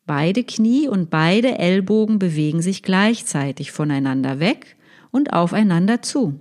Beide 0.05 0.43
Knie 0.43 0.87
und 0.87 1.09
beide 1.09 1.57
Ellbogen 1.57 2.19
bewegen 2.19 2.61
sich 2.61 2.83
gleichzeitig 2.83 3.71
voneinander 3.71 4.39
weg 4.39 4.75
und 5.11 5.33
aufeinander 5.33 6.03
zu. 6.03 6.39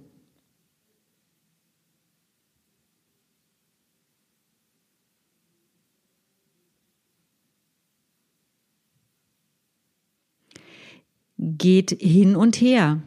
Geht 11.38 11.90
hin 12.00 12.36
und 12.36 12.60
her. 12.60 13.02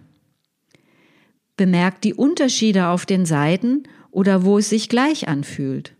Bemerkt 1.55 2.03
die 2.03 2.13
Unterschiede 2.13 2.87
auf 2.87 3.05
den 3.05 3.25
Seiten 3.25 3.83
oder 4.11 4.43
wo 4.43 4.57
es 4.57 4.69
sich 4.69 4.89
gleich 4.89 5.27
anfühlt. 5.27 5.96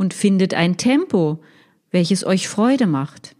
Und 0.00 0.14
findet 0.14 0.54
ein 0.54 0.78
Tempo, 0.78 1.40
welches 1.90 2.24
euch 2.24 2.48
Freude 2.48 2.86
macht. 2.86 3.36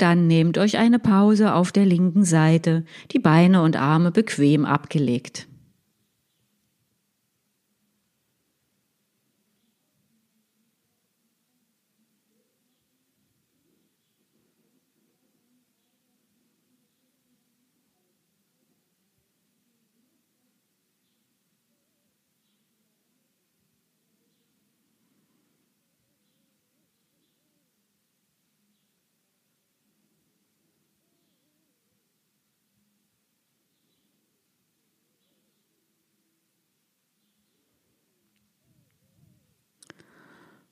Dann 0.00 0.26
nehmt 0.26 0.56
euch 0.56 0.78
eine 0.78 0.98
Pause 0.98 1.52
auf 1.52 1.72
der 1.72 1.84
linken 1.84 2.24
Seite, 2.24 2.86
die 3.10 3.18
Beine 3.18 3.60
und 3.60 3.76
Arme 3.76 4.10
bequem 4.10 4.64
abgelegt. 4.64 5.46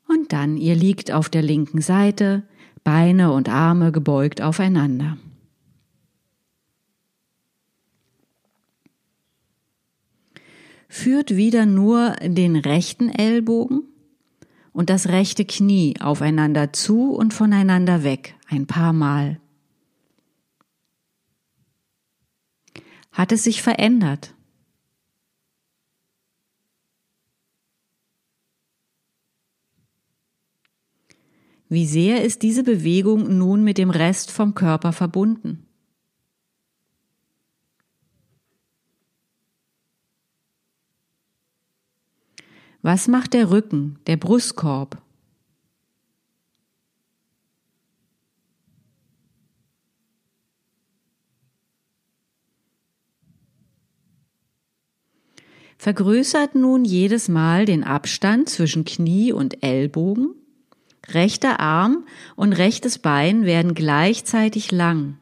Und 0.09 0.28
dann, 0.38 0.57
ihr 0.57 0.77
liegt 0.77 1.11
auf 1.11 1.29
der 1.29 1.42
linken 1.42 1.81
Seite, 1.81 2.44
Beine 2.85 3.33
und 3.33 3.48
Arme 3.48 3.90
gebeugt 3.90 4.40
aufeinander. 4.40 5.18
Führt 10.88 11.37
wieder 11.37 11.66
nur 11.66 12.12
den 12.22 12.55
rechten 12.55 13.09
Ellbogen 13.09 13.83
und 14.72 14.90
das 14.90 15.09
rechte 15.09 15.44
Knie 15.44 15.96
aufeinander 16.01 16.72
zu 16.72 17.12
und 17.12 17.35
voneinander 17.35 18.05
weg, 18.05 18.37
ein 18.48 18.66
paar 18.66 18.92
Mal. 18.92 19.40
Hat 23.11 23.33
es 23.33 23.42
sich 23.42 23.61
verändert? 23.61 24.35
Wie 31.71 31.87
sehr 31.87 32.25
ist 32.25 32.43
diese 32.43 32.63
Bewegung 32.63 33.37
nun 33.37 33.63
mit 33.63 33.77
dem 33.77 33.91
Rest 33.91 34.31
vom 34.31 34.55
Körper 34.55 34.93
verbunden? 34.93 35.67
Was 42.81 43.07
macht 43.07 43.35
der 43.35 43.51
Rücken, 43.51 43.99
der 44.07 44.17
Brustkorb? 44.17 45.03
Vergrößert 55.77 56.55
nun 56.55 56.85
jedes 56.85 57.29
Mal 57.29 57.67
den 57.67 57.85
Abstand 57.85 58.49
zwischen 58.49 58.85
Knie 58.85 59.33
und 59.33 59.63
Ellbogen 59.63 60.35
Rechter 61.14 61.59
Arm 61.59 62.05
und 62.37 62.53
rechtes 62.53 62.99
Bein 62.99 63.44
werden 63.44 63.75
gleichzeitig 63.75 64.73
lang. 64.73 65.18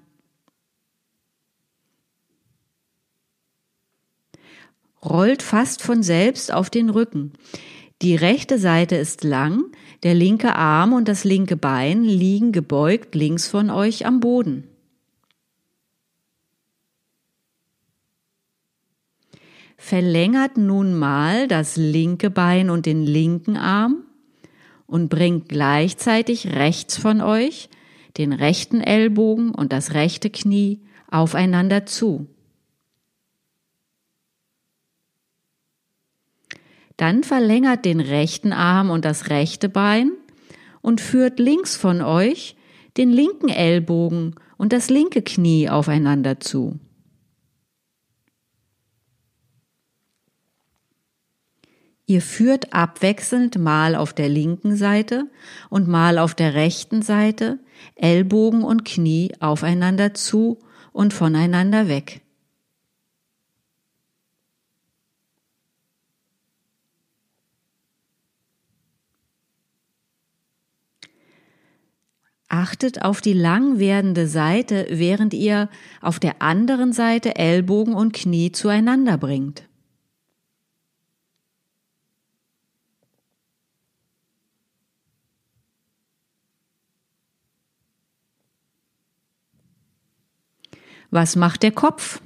Rollt 5.04 5.42
fast 5.42 5.82
von 5.82 6.02
selbst 6.02 6.52
auf 6.52 6.70
den 6.70 6.90
Rücken. 6.90 7.34
Die 8.02 8.16
rechte 8.16 8.58
Seite 8.58 8.96
ist 8.96 9.22
lang, 9.22 9.64
der 10.02 10.14
linke 10.14 10.56
Arm 10.56 10.92
und 10.92 11.06
das 11.06 11.22
linke 11.22 11.56
Bein 11.56 12.02
liegen 12.02 12.50
gebeugt 12.50 13.14
links 13.14 13.46
von 13.46 13.70
euch 13.70 14.04
am 14.04 14.18
Boden. 14.18 14.64
Verlängert 19.76 20.56
nun 20.56 20.98
mal 20.98 21.46
das 21.46 21.76
linke 21.76 22.28
Bein 22.28 22.70
und 22.70 22.86
den 22.86 23.04
linken 23.04 23.56
Arm 23.56 24.05
und 24.86 25.08
bringt 25.08 25.48
gleichzeitig 25.48 26.54
rechts 26.54 26.96
von 26.96 27.20
euch 27.20 27.68
den 28.16 28.32
rechten 28.32 28.80
Ellbogen 28.80 29.50
und 29.50 29.72
das 29.72 29.94
rechte 29.94 30.30
Knie 30.30 30.80
aufeinander 31.10 31.86
zu. 31.86 32.26
Dann 36.96 37.24
verlängert 37.24 37.84
den 37.84 38.00
rechten 38.00 38.52
Arm 38.52 38.90
und 38.90 39.04
das 39.04 39.28
rechte 39.28 39.68
Bein 39.68 40.12
und 40.80 41.00
führt 41.00 41.38
links 41.38 41.76
von 41.76 42.00
euch 42.00 42.56
den 42.96 43.10
linken 43.10 43.50
Ellbogen 43.50 44.34
und 44.56 44.72
das 44.72 44.88
linke 44.88 45.20
Knie 45.20 45.68
aufeinander 45.68 46.40
zu. 46.40 46.78
Ihr 52.08 52.22
führt 52.22 52.72
abwechselnd 52.72 53.58
mal 53.58 53.96
auf 53.96 54.12
der 54.12 54.28
linken 54.28 54.76
Seite 54.76 55.28
und 55.70 55.88
mal 55.88 56.18
auf 56.18 56.36
der 56.36 56.54
rechten 56.54 57.02
Seite 57.02 57.58
Ellbogen 57.96 58.62
und 58.62 58.84
Knie 58.84 59.32
aufeinander 59.40 60.14
zu 60.14 60.60
und 60.92 61.12
voneinander 61.12 61.88
weg. 61.88 62.22
Achtet 72.48 73.02
auf 73.02 73.20
die 73.20 73.32
lang 73.32 73.80
werdende 73.80 74.28
Seite, 74.28 74.86
während 74.90 75.34
ihr 75.34 75.68
auf 76.00 76.20
der 76.20 76.40
anderen 76.40 76.92
Seite 76.92 77.34
Ellbogen 77.34 77.94
und 77.94 78.12
Knie 78.12 78.52
zueinander 78.52 79.18
bringt. 79.18 79.64
Was 91.16 91.34
macht 91.34 91.62
der 91.62 91.72
Kopf? 91.72 92.20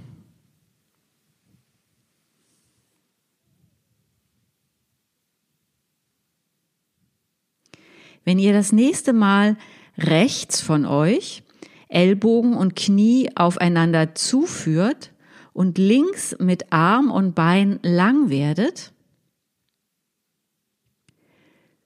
Wenn 8.25 8.41
ihr 8.41 8.53
das 8.53 8.73
nächste 8.73 9.13
Mal 9.13 9.57
rechts 9.97 10.61
von 10.61 10.87
euch 10.87 11.45
Ellbogen 11.87 12.55
und 12.55 12.75
Knie 12.75 13.31
aufeinander 13.37 14.17
zuführt 14.17 15.13
und 15.53 15.79
links 15.79 16.35
mit 16.41 16.73
Arm 16.73 17.13
und 17.13 17.37
Bein 17.37 17.79
lang 17.85 18.29
werdet, 18.29 18.93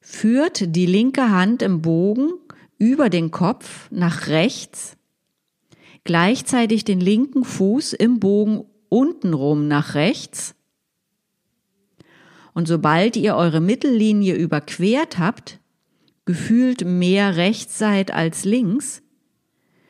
führt 0.01 0.75
die 0.75 0.87
linke 0.87 1.31
Hand 1.31 1.61
im 1.61 1.83
Bogen 1.83 2.33
über 2.79 3.11
den 3.11 3.31
Kopf 3.31 3.91
nach 3.91 4.29
rechts 4.29 4.97
gleichzeitig 6.05 6.85
den 6.85 7.01
linken 7.01 7.45
Fuß 7.45 7.95
im 7.95 8.21
Bogen 8.21 8.65
untenrum 8.89 9.67
nach 9.67 9.95
rechts. 9.95 10.55
Und 12.53 12.69
sobald 12.69 13.17
ihr 13.17 13.35
eure 13.35 13.61
Mittellinie 13.61 14.35
überquert 14.35 15.19
habt, 15.19 15.59
gefühlt 16.25 16.85
mehr 16.85 17.37
rechts 17.37 17.79
seid 17.79 18.13
als 18.13 18.45
links, 18.45 19.03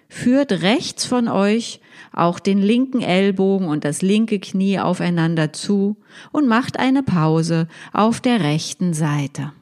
führt 0.08 0.52
rechts 0.52 1.04
von 1.04 1.28
euch 1.28 1.80
auch 2.12 2.38
den 2.38 2.58
linken 2.58 3.02
Ellbogen 3.02 3.68
und 3.68 3.84
das 3.84 4.00
linke 4.00 4.38
Knie 4.38 4.78
aufeinander 4.78 5.52
zu 5.52 5.96
und 6.32 6.46
macht 6.46 6.78
eine 6.78 7.02
Pause 7.02 7.68
auf 7.92 8.20
der 8.20 8.40
rechten 8.40 8.94
Seite. 8.94 9.52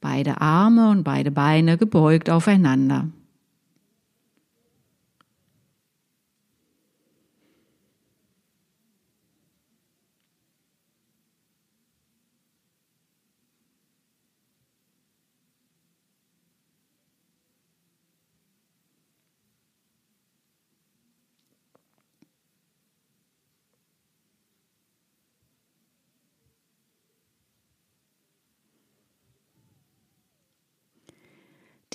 Beide 0.00 0.40
Arme 0.40 0.90
und 0.90 1.02
beide 1.02 1.30
Beine 1.30 1.76
gebeugt 1.76 2.30
aufeinander. 2.30 3.08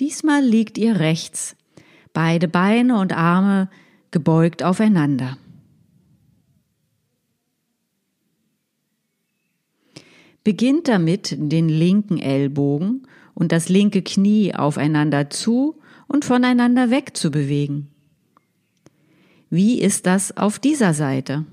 Diesmal 0.04 0.44
liegt 0.44 0.76
ihr 0.76 1.00
rechts, 1.00 1.56
beide 2.12 2.46
Beine 2.46 2.98
und 2.98 3.14
Arme 3.14 3.70
gebeugt 4.10 4.62
aufeinander. 4.62 5.38
Beginnt 10.44 10.88
damit, 10.88 11.34
den 11.38 11.70
linken 11.70 12.18
Ellbogen 12.18 13.08
und 13.32 13.50
das 13.50 13.70
linke 13.70 14.02
Knie 14.02 14.54
aufeinander 14.54 15.30
zu 15.30 15.80
und 16.06 16.26
voneinander 16.26 16.90
weg 16.90 17.16
zu 17.16 17.30
bewegen. 17.30 17.88
Wie 19.48 19.80
ist 19.80 20.04
das 20.04 20.36
auf 20.36 20.58
dieser 20.58 20.92
Seite? 20.92 21.46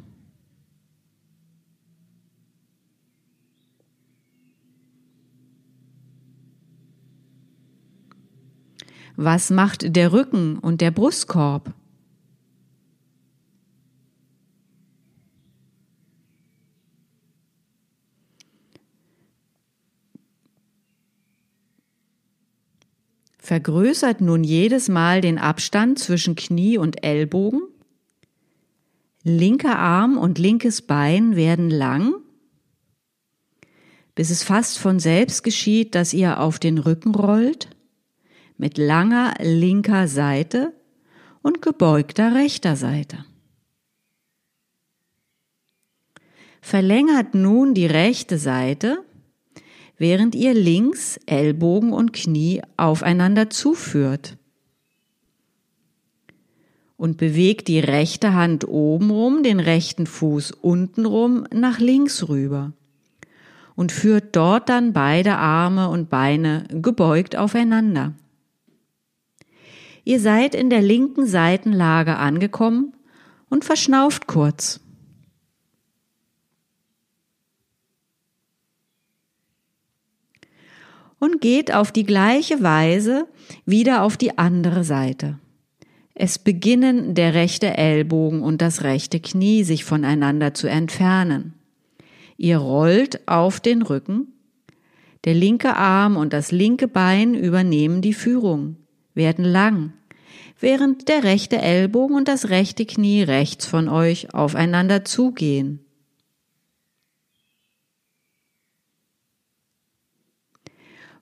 Was 9.24 9.51
macht 9.51 9.95
der 9.95 10.13
Rücken 10.13 10.57
und 10.57 10.82
der 10.82 10.89
Brustkorb? 10.89 11.76
Vergrößert 23.38 24.22
nun 24.22 24.43
jedes 24.43 24.89
Mal 24.89 25.22
den 25.22 25.38
Abstand 25.38 25.99
zwischen 25.99 26.34
Knie 26.34 26.80
und 26.80 27.03
Ellbogen. 27.03 27.61
Linker 29.22 29.78
Arm 29.78 30.17
und 30.17 30.39
linkes 30.39 30.82
Bein 30.82 31.36
werden 31.36 31.69
lang, 31.69 32.15
bis 34.15 34.32
es 34.32 34.41
fast 34.41 34.80
von 34.80 34.97
selbst 34.97 35.43
geschieht, 35.43 35.93
dass 35.93 36.11
ihr 36.11 36.39
auf 36.39 36.57
den 36.57 36.80
Rücken 36.80 37.13
rollt 37.13 37.69
mit 38.62 38.78
langer 38.78 39.34
linker 39.41 40.07
Seite 40.07 40.72
und 41.41 41.64
gebeugter 41.64 42.36
rechter 42.36 42.76
Seite. 42.76 43.26
Verlängert 46.62 47.34
nun 47.34 47.74
die 47.74 47.88
rechte 47.88 48.38
Seite, 48.38 49.03
während 49.97 50.36
ihr 50.36 50.53
links 50.53 51.20
Ellbogen 51.26 51.91
und 51.91 52.14
Knie 52.14 52.62
aufeinander 52.78 53.49
zuführt. 53.49 54.38
Und 56.97 57.18
bewegt 57.18 57.68
die 57.68 57.80
rechte 57.80 58.36
Hand 58.36 58.68
obenrum, 58.68 59.41
den 59.41 59.59
rechten 59.59 60.05
Fuß 60.05 60.51
untenrum 60.51 61.47
nach 61.51 61.80
links 61.80 62.30
rüber. 62.30 62.74
Und 63.74 63.91
führt 63.91 64.36
dort 64.36 64.70
dann 64.70 64.93
beide 64.93 65.38
Arme 65.38 65.89
und 65.89 66.12
Beine 66.12 66.66
gebeugt 66.70 67.36
aufeinander. 67.36 68.14
Ihr 70.04 70.20
seid 70.20 70.56
in 70.56 70.70
der 70.70 70.82
linken 70.82 71.28
Seitenlage 71.28 72.18
angekommen 72.18 72.93
und 73.49 73.66
verschnauft 73.66 74.28
kurz. 74.28 74.80
Und 81.20 81.39
geht 81.39 81.72
auf 81.72 81.91
die 81.91 82.06
gleiche 82.06 82.64
Weise 82.64 83.28
wieder 83.66 84.02
auf 84.02 84.18
die 84.18 84.39
andere 84.39 84.84
Seite. 84.84 85.38
Es 86.16 86.39
beginnen 86.39 87.14
der 87.14 87.36
rechte 87.36 87.78
Ellbogen 87.78 88.41
und 88.41 88.62
das 88.62 88.82
rechte 88.82 89.20
Knie 89.20 89.64
sich 89.64 89.86
voneinander 89.86 90.56
zu 90.56 90.68
entfernen. 90.68 91.54
Ihr 92.38 92.58
rollt 92.58 93.28
auf 93.28 93.60
den 93.60 93.84
Rücken. 93.84 94.34
Der 95.26 95.36
linke 95.36 95.76
Arm 95.76 96.18
und 96.18 96.34
das 96.34 96.52
linke 96.52 96.88
Bein 96.88 97.36
übernehmen 97.36 98.02
die 98.02 98.16
Führung 98.16 98.78
werden 99.14 99.45
lang, 99.45 99.93
während 100.59 101.07
der 101.07 101.24
rechte 101.24 101.57
Ellbogen 101.57 102.16
und 102.16 102.28
das 102.28 102.49
rechte 102.49 102.86
Knie 102.86 103.24
rechts 103.24 103.66
von 103.66 103.89
euch 103.89 104.34
aufeinander 104.34 105.05
zugehen. 105.05 105.80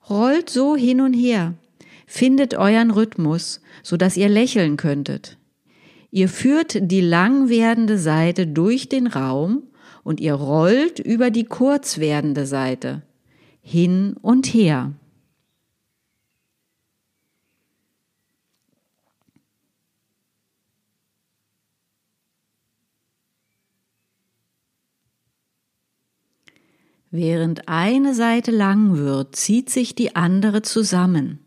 Rollt 0.10 0.50
so 0.50 0.76
hin 0.76 1.02
und 1.02 1.14
her, 1.14 1.54
findet 2.08 2.56
euren 2.56 2.90
Rhythmus, 2.90 3.62
so 3.84 3.96
dass 3.96 4.18
ihr 4.18 4.30
lächeln 4.30 4.76
könntet. 4.76 5.38
Ihr 6.12 6.28
führt 6.28 6.78
die 6.82 7.02
lang 7.02 7.50
werdende 7.50 8.00
Seite 8.00 8.48
durch 8.48 8.90
den 8.90 9.06
Raum 9.06 9.64
und 10.04 10.20
ihr 10.20 10.34
rollt 10.34 10.98
über 10.98 11.30
die 11.30 11.44
kurz 11.44 12.00
werdende 12.00 12.48
Seite 12.48 13.04
hin 13.62 14.16
und 14.22 14.48
her. 14.48 14.94
Während 27.12 27.68
eine 27.68 28.14
Seite 28.14 28.51
lang 28.51 28.97
wird, 28.97 29.36
zieht 29.36 29.70
sich 29.70 29.95
die 29.95 30.16
andere 30.16 30.62
zusammen. 30.62 31.39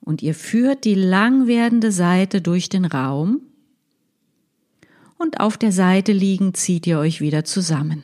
Und 0.00 0.22
ihr 0.22 0.34
führt 0.34 0.84
die 0.84 0.94
lang 0.94 1.46
werdende 1.46 1.92
Seite 1.92 2.42
durch 2.42 2.68
den 2.68 2.84
Raum 2.84 3.40
und 5.16 5.40
auf 5.40 5.56
der 5.56 5.72
Seite 5.72 6.12
liegend 6.12 6.56
zieht 6.56 6.86
ihr 6.86 6.98
euch 6.98 7.20
wieder 7.20 7.44
zusammen. 7.44 8.02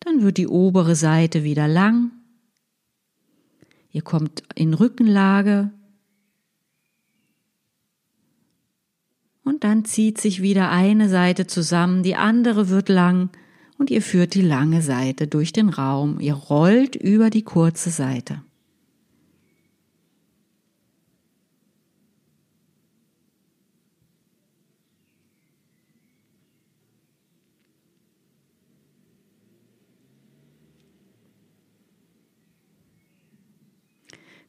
Dann 0.00 0.22
wird 0.22 0.36
die 0.36 0.46
obere 0.46 0.94
Seite 0.94 1.42
wieder 1.42 1.66
lang. 1.66 2.12
Ihr 3.90 4.02
kommt 4.02 4.42
in 4.54 4.74
Rückenlage 4.74 5.72
dann 9.68 9.84
zieht 9.84 10.18
sich 10.18 10.40
wieder 10.40 10.70
eine 10.70 11.10
Seite 11.10 11.46
zusammen, 11.46 12.02
die 12.02 12.16
andere 12.16 12.70
wird 12.70 12.88
lang 12.88 13.28
und 13.76 13.90
ihr 13.90 14.00
führt 14.00 14.32
die 14.32 14.40
lange 14.40 14.80
Seite 14.80 15.26
durch 15.26 15.52
den 15.52 15.68
Raum, 15.68 16.20
ihr 16.20 16.32
rollt 16.32 16.96
über 16.96 17.28
die 17.28 17.42
kurze 17.42 17.90
Seite. 17.90 18.40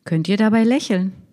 Könnt 0.05 0.29
ihr 0.29 0.37
dabei 0.37 0.63
lächeln? 0.63 1.28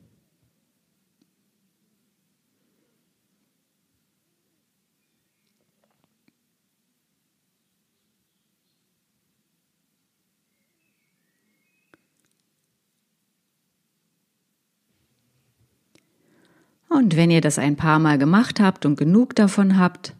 Und 17.06 17.16
wenn 17.16 17.30
ihr 17.30 17.40
das 17.40 17.60
ein 17.60 17.76
paar 17.76 18.00
Mal 18.00 18.18
gemacht 18.18 18.58
habt 18.58 18.84
und 18.84 18.96
genug 18.98 19.36
davon 19.36 19.78
habt 19.78 20.12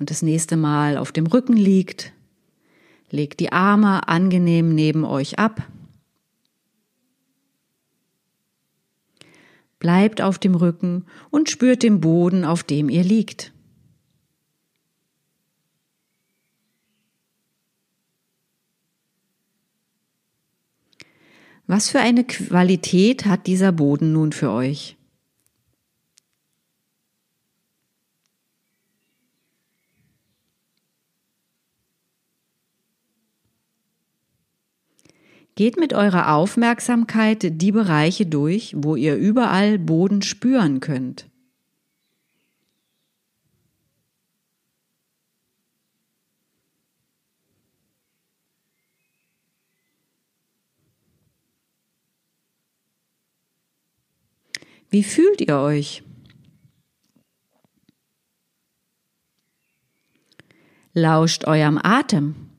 und 0.00 0.10
das 0.10 0.20
nächste 0.20 0.56
Mal 0.56 0.96
auf 0.96 1.12
dem 1.12 1.28
Rücken 1.28 1.56
liegt, 1.56 2.12
legt 3.10 3.38
die 3.38 3.52
Arme 3.52 4.08
angenehm 4.08 4.74
neben 4.74 5.04
euch 5.04 5.38
ab. 5.38 5.62
Bleibt 9.78 10.20
auf 10.20 10.40
dem 10.40 10.56
Rücken 10.56 11.04
und 11.30 11.48
spürt 11.48 11.84
den 11.84 12.00
Boden, 12.00 12.44
auf 12.44 12.64
dem 12.64 12.88
ihr 12.88 13.04
liegt. 13.04 13.52
Was 21.68 21.90
für 21.90 22.00
eine 22.00 22.24
Qualität 22.24 23.24
hat 23.24 23.46
dieser 23.46 23.70
Boden 23.70 24.12
nun 24.12 24.32
für 24.32 24.50
euch? 24.50 24.96
Geht 35.56 35.76
mit 35.76 35.92
eurer 35.92 36.34
Aufmerksamkeit 36.34 37.60
die 37.62 37.70
Bereiche 37.70 38.26
durch, 38.26 38.74
wo 38.76 38.96
ihr 38.96 39.16
überall 39.16 39.78
Boden 39.78 40.22
spüren 40.22 40.80
könnt. 40.80 41.26
Wie 54.90 55.02
fühlt 55.02 55.40
ihr 55.40 55.58
euch? 55.58 56.04
Lauscht 60.92 61.46
eurem 61.46 61.80
Atem. 61.82 62.53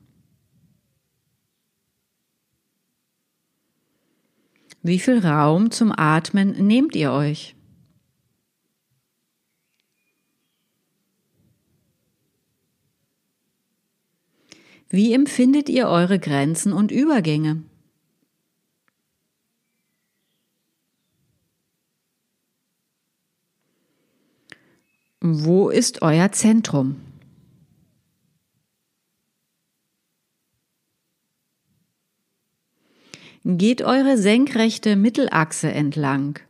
Wie 4.88 5.00
viel 5.00 5.18
Raum 5.18 5.72
zum 5.72 5.90
Atmen 5.90 6.64
nehmt 6.64 6.94
ihr 6.94 7.10
euch? 7.10 7.56
Wie 14.88 15.12
empfindet 15.12 15.68
ihr 15.68 15.88
eure 15.88 16.20
Grenzen 16.20 16.72
und 16.72 16.92
Übergänge? 16.92 17.64
Wo 25.20 25.68
ist 25.68 26.02
euer 26.02 26.30
Zentrum? 26.30 27.05
Geht 33.48 33.80
eure 33.80 34.18
senkrechte 34.18 34.96
Mittelachse 34.96 35.70
entlang. 35.70 36.40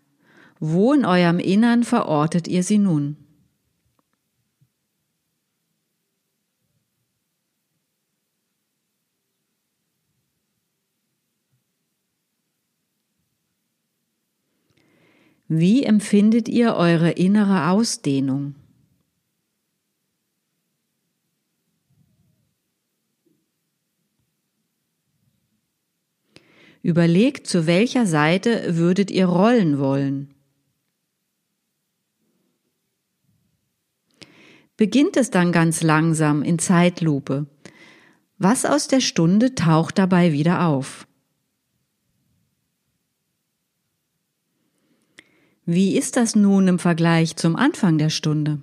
Wo 0.60 0.94
in 0.94 1.04
eurem 1.04 1.38
Innern 1.38 1.84
verortet 1.84 2.48
ihr 2.48 2.62
sie 2.62 2.78
nun? 2.78 3.18
Wie 15.48 15.82
empfindet 15.82 16.48
ihr 16.48 16.76
eure 16.76 17.10
innere 17.10 17.68
Ausdehnung? 17.72 18.54
Überlegt, 26.86 27.48
zu 27.48 27.66
welcher 27.66 28.06
Seite 28.06 28.76
würdet 28.76 29.10
ihr 29.10 29.26
rollen 29.26 29.80
wollen. 29.80 30.32
Beginnt 34.76 35.16
es 35.16 35.30
dann 35.30 35.50
ganz 35.50 35.82
langsam 35.82 36.44
in 36.44 36.60
Zeitlupe. 36.60 37.48
Was 38.38 38.64
aus 38.64 38.86
der 38.86 39.00
Stunde 39.00 39.56
taucht 39.56 39.98
dabei 39.98 40.32
wieder 40.32 40.68
auf? 40.68 41.08
Wie 45.64 45.96
ist 45.96 46.16
das 46.16 46.36
nun 46.36 46.68
im 46.68 46.78
Vergleich 46.78 47.34
zum 47.34 47.56
Anfang 47.56 47.98
der 47.98 48.10
Stunde? 48.10 48.62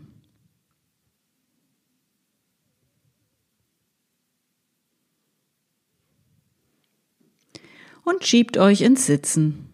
Und 8.04 8.26
schiebt 8.26 8.58
euch 8.58 8.82
ins 8.82 9.06
Sitzen. 9.06 9.70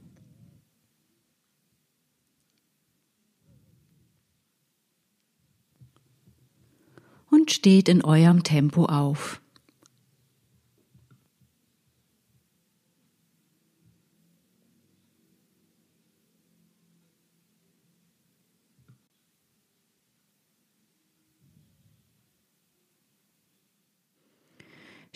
Und 7.31 7.51
steht 7.51 7.89
in 7.89 8.03
eurem 8.03 8.43
Tempo 8.43 8.85
auf. 8.85 9.41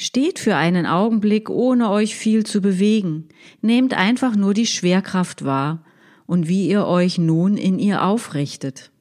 Steht 0.04 0.38
für 0.38 0.58
einen 0.58 0.86
Augenblick, 0.86 1.50
ohne 1.50 1.90
euch 1.90 2.18
viel 2.18 2.46
zu 2.46 2.60
bewegen. 2.60 3.30
Nehmt 3.62 3.94
einfach 3.94 4.36
nur 4.36 4.54
die 4.54 4.66
Schwerkraft 4.66 5.46
wahr 5.46 5.82
und 6.26 6.50
wie 6.50 6.68
ihr 6.68 6.86
euch 6.86 7.18
nun 7.18 7.56
in 7.56 7.80
ihr 7.80 8.04
aufrichtet. 8.04 8.92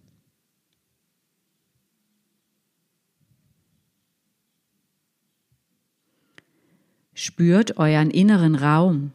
Spürt 7.14 7.78
euren 7.78 8.12
inneren 8.12 8.54
Raum. 8.54 9.10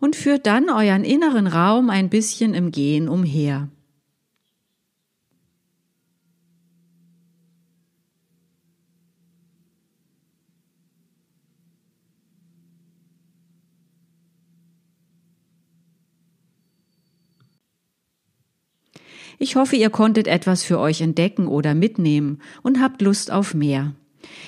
Und 0.00 0.16
führt 0.16 0.46
dann 0.46 0.70
euren 0.70 1.04
inneren 1.04 1.46
Raum 1.46 1.90
ein 1.90 2.08
bisschen 2.08 2.54
im 2.54 2.70
Gehen 2.72 3.10
umher. 3.10 3.68
Ich 19.38 19.56
hoffe, 19.56 19.76
ihr 19.76 19.90
konntet 19.90 20.26
etwas 20.26 20.62
für 20.62 20.78
euch 20.78 21.00
entdecken 21.00 21.46
oder 21.46 21.74
mitnehmen 21.74 22.40
und 22.62 22.80
habt 22.80 23.02
Lust 23.02 23.30
auf 23.30 23.54
mehr. 23.54 23.94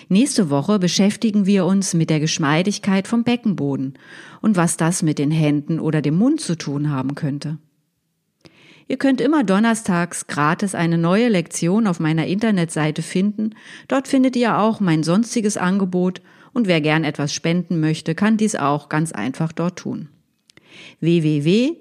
Nächste 0.08 0.50
Woche 0.50 0.78
beschäftigen 0.78 1.46
wir 1.46 1.66
uns 1.66 1.94
mit 1.94 2.10
der 2.10 2.20
Geschmeidigkeit 2.20 3.08
vom 3.08 3.24
Beckenboden 3.24 3.94
und 4.40 4.56
was 4.56 4.76
das 4.76 5.02
mit 5.02 5.18
den 5.18 5.30
Händen 5.30 5.80
oder 5.80 6.02
dem 6.02 6.16
Mund 6.16 6.40
zu 6.40 6.56
tun 6.56 6.90
haben 6.90 7.14
könnte. 7.14 7.58
Ihr 8.86 8.98
könnt 8.98 9.20
immer 9.20 9.44
donnerstags 9.44 10.26
gratis 10.26 10.74
eine 10.74 10.98
neue 10.98 11.28
Lektion 11.28 11.86
auf 11.86 12.00
meiner 12.00 12.26
Internetseite 12.26 13.00
finden. 13.00 13.54
Dort 13.88 14.08
findet 14.08 14.36
ihr 14.36 14.58
auch 14.58 14.78
mein 14.78 15.02
sonstiges 15.02 15.56
Angebot 15.56 16.20
und 16.52 16.66
wer 16.66 16.82
gern 16.82 17.02
etwas 17.02 17.32
spenden 17.32 17.80
möchte, 17.80 18.14
kann 18.14 18.36
dies 18.36 18.54
auch 18.54 18.90
ganz 18.90 19.12
einfach 19.12 19.52
dort 19.52 19.78
tun. 19.78 20.08
www 21.00 21.76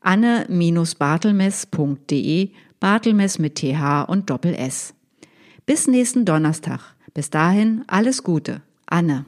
anne-bartelmess.de, 0.00 2.50
Bartelmess 2.80 3.38
mit 3.38 3.56
TH 3.56 4.04
und 4.08 4.30
Doppel 4.30 4.54
S. 4.54 4.94
Bis 5.66 5.86
nächsten 5.86 6.24
Donnerstag. 6.24 6.80
Bis 7.14 7.30
dahin 7.30 7.84
alles 7.86 8.22
Gute. 8.22 8.62
Anne. 8.86 9.24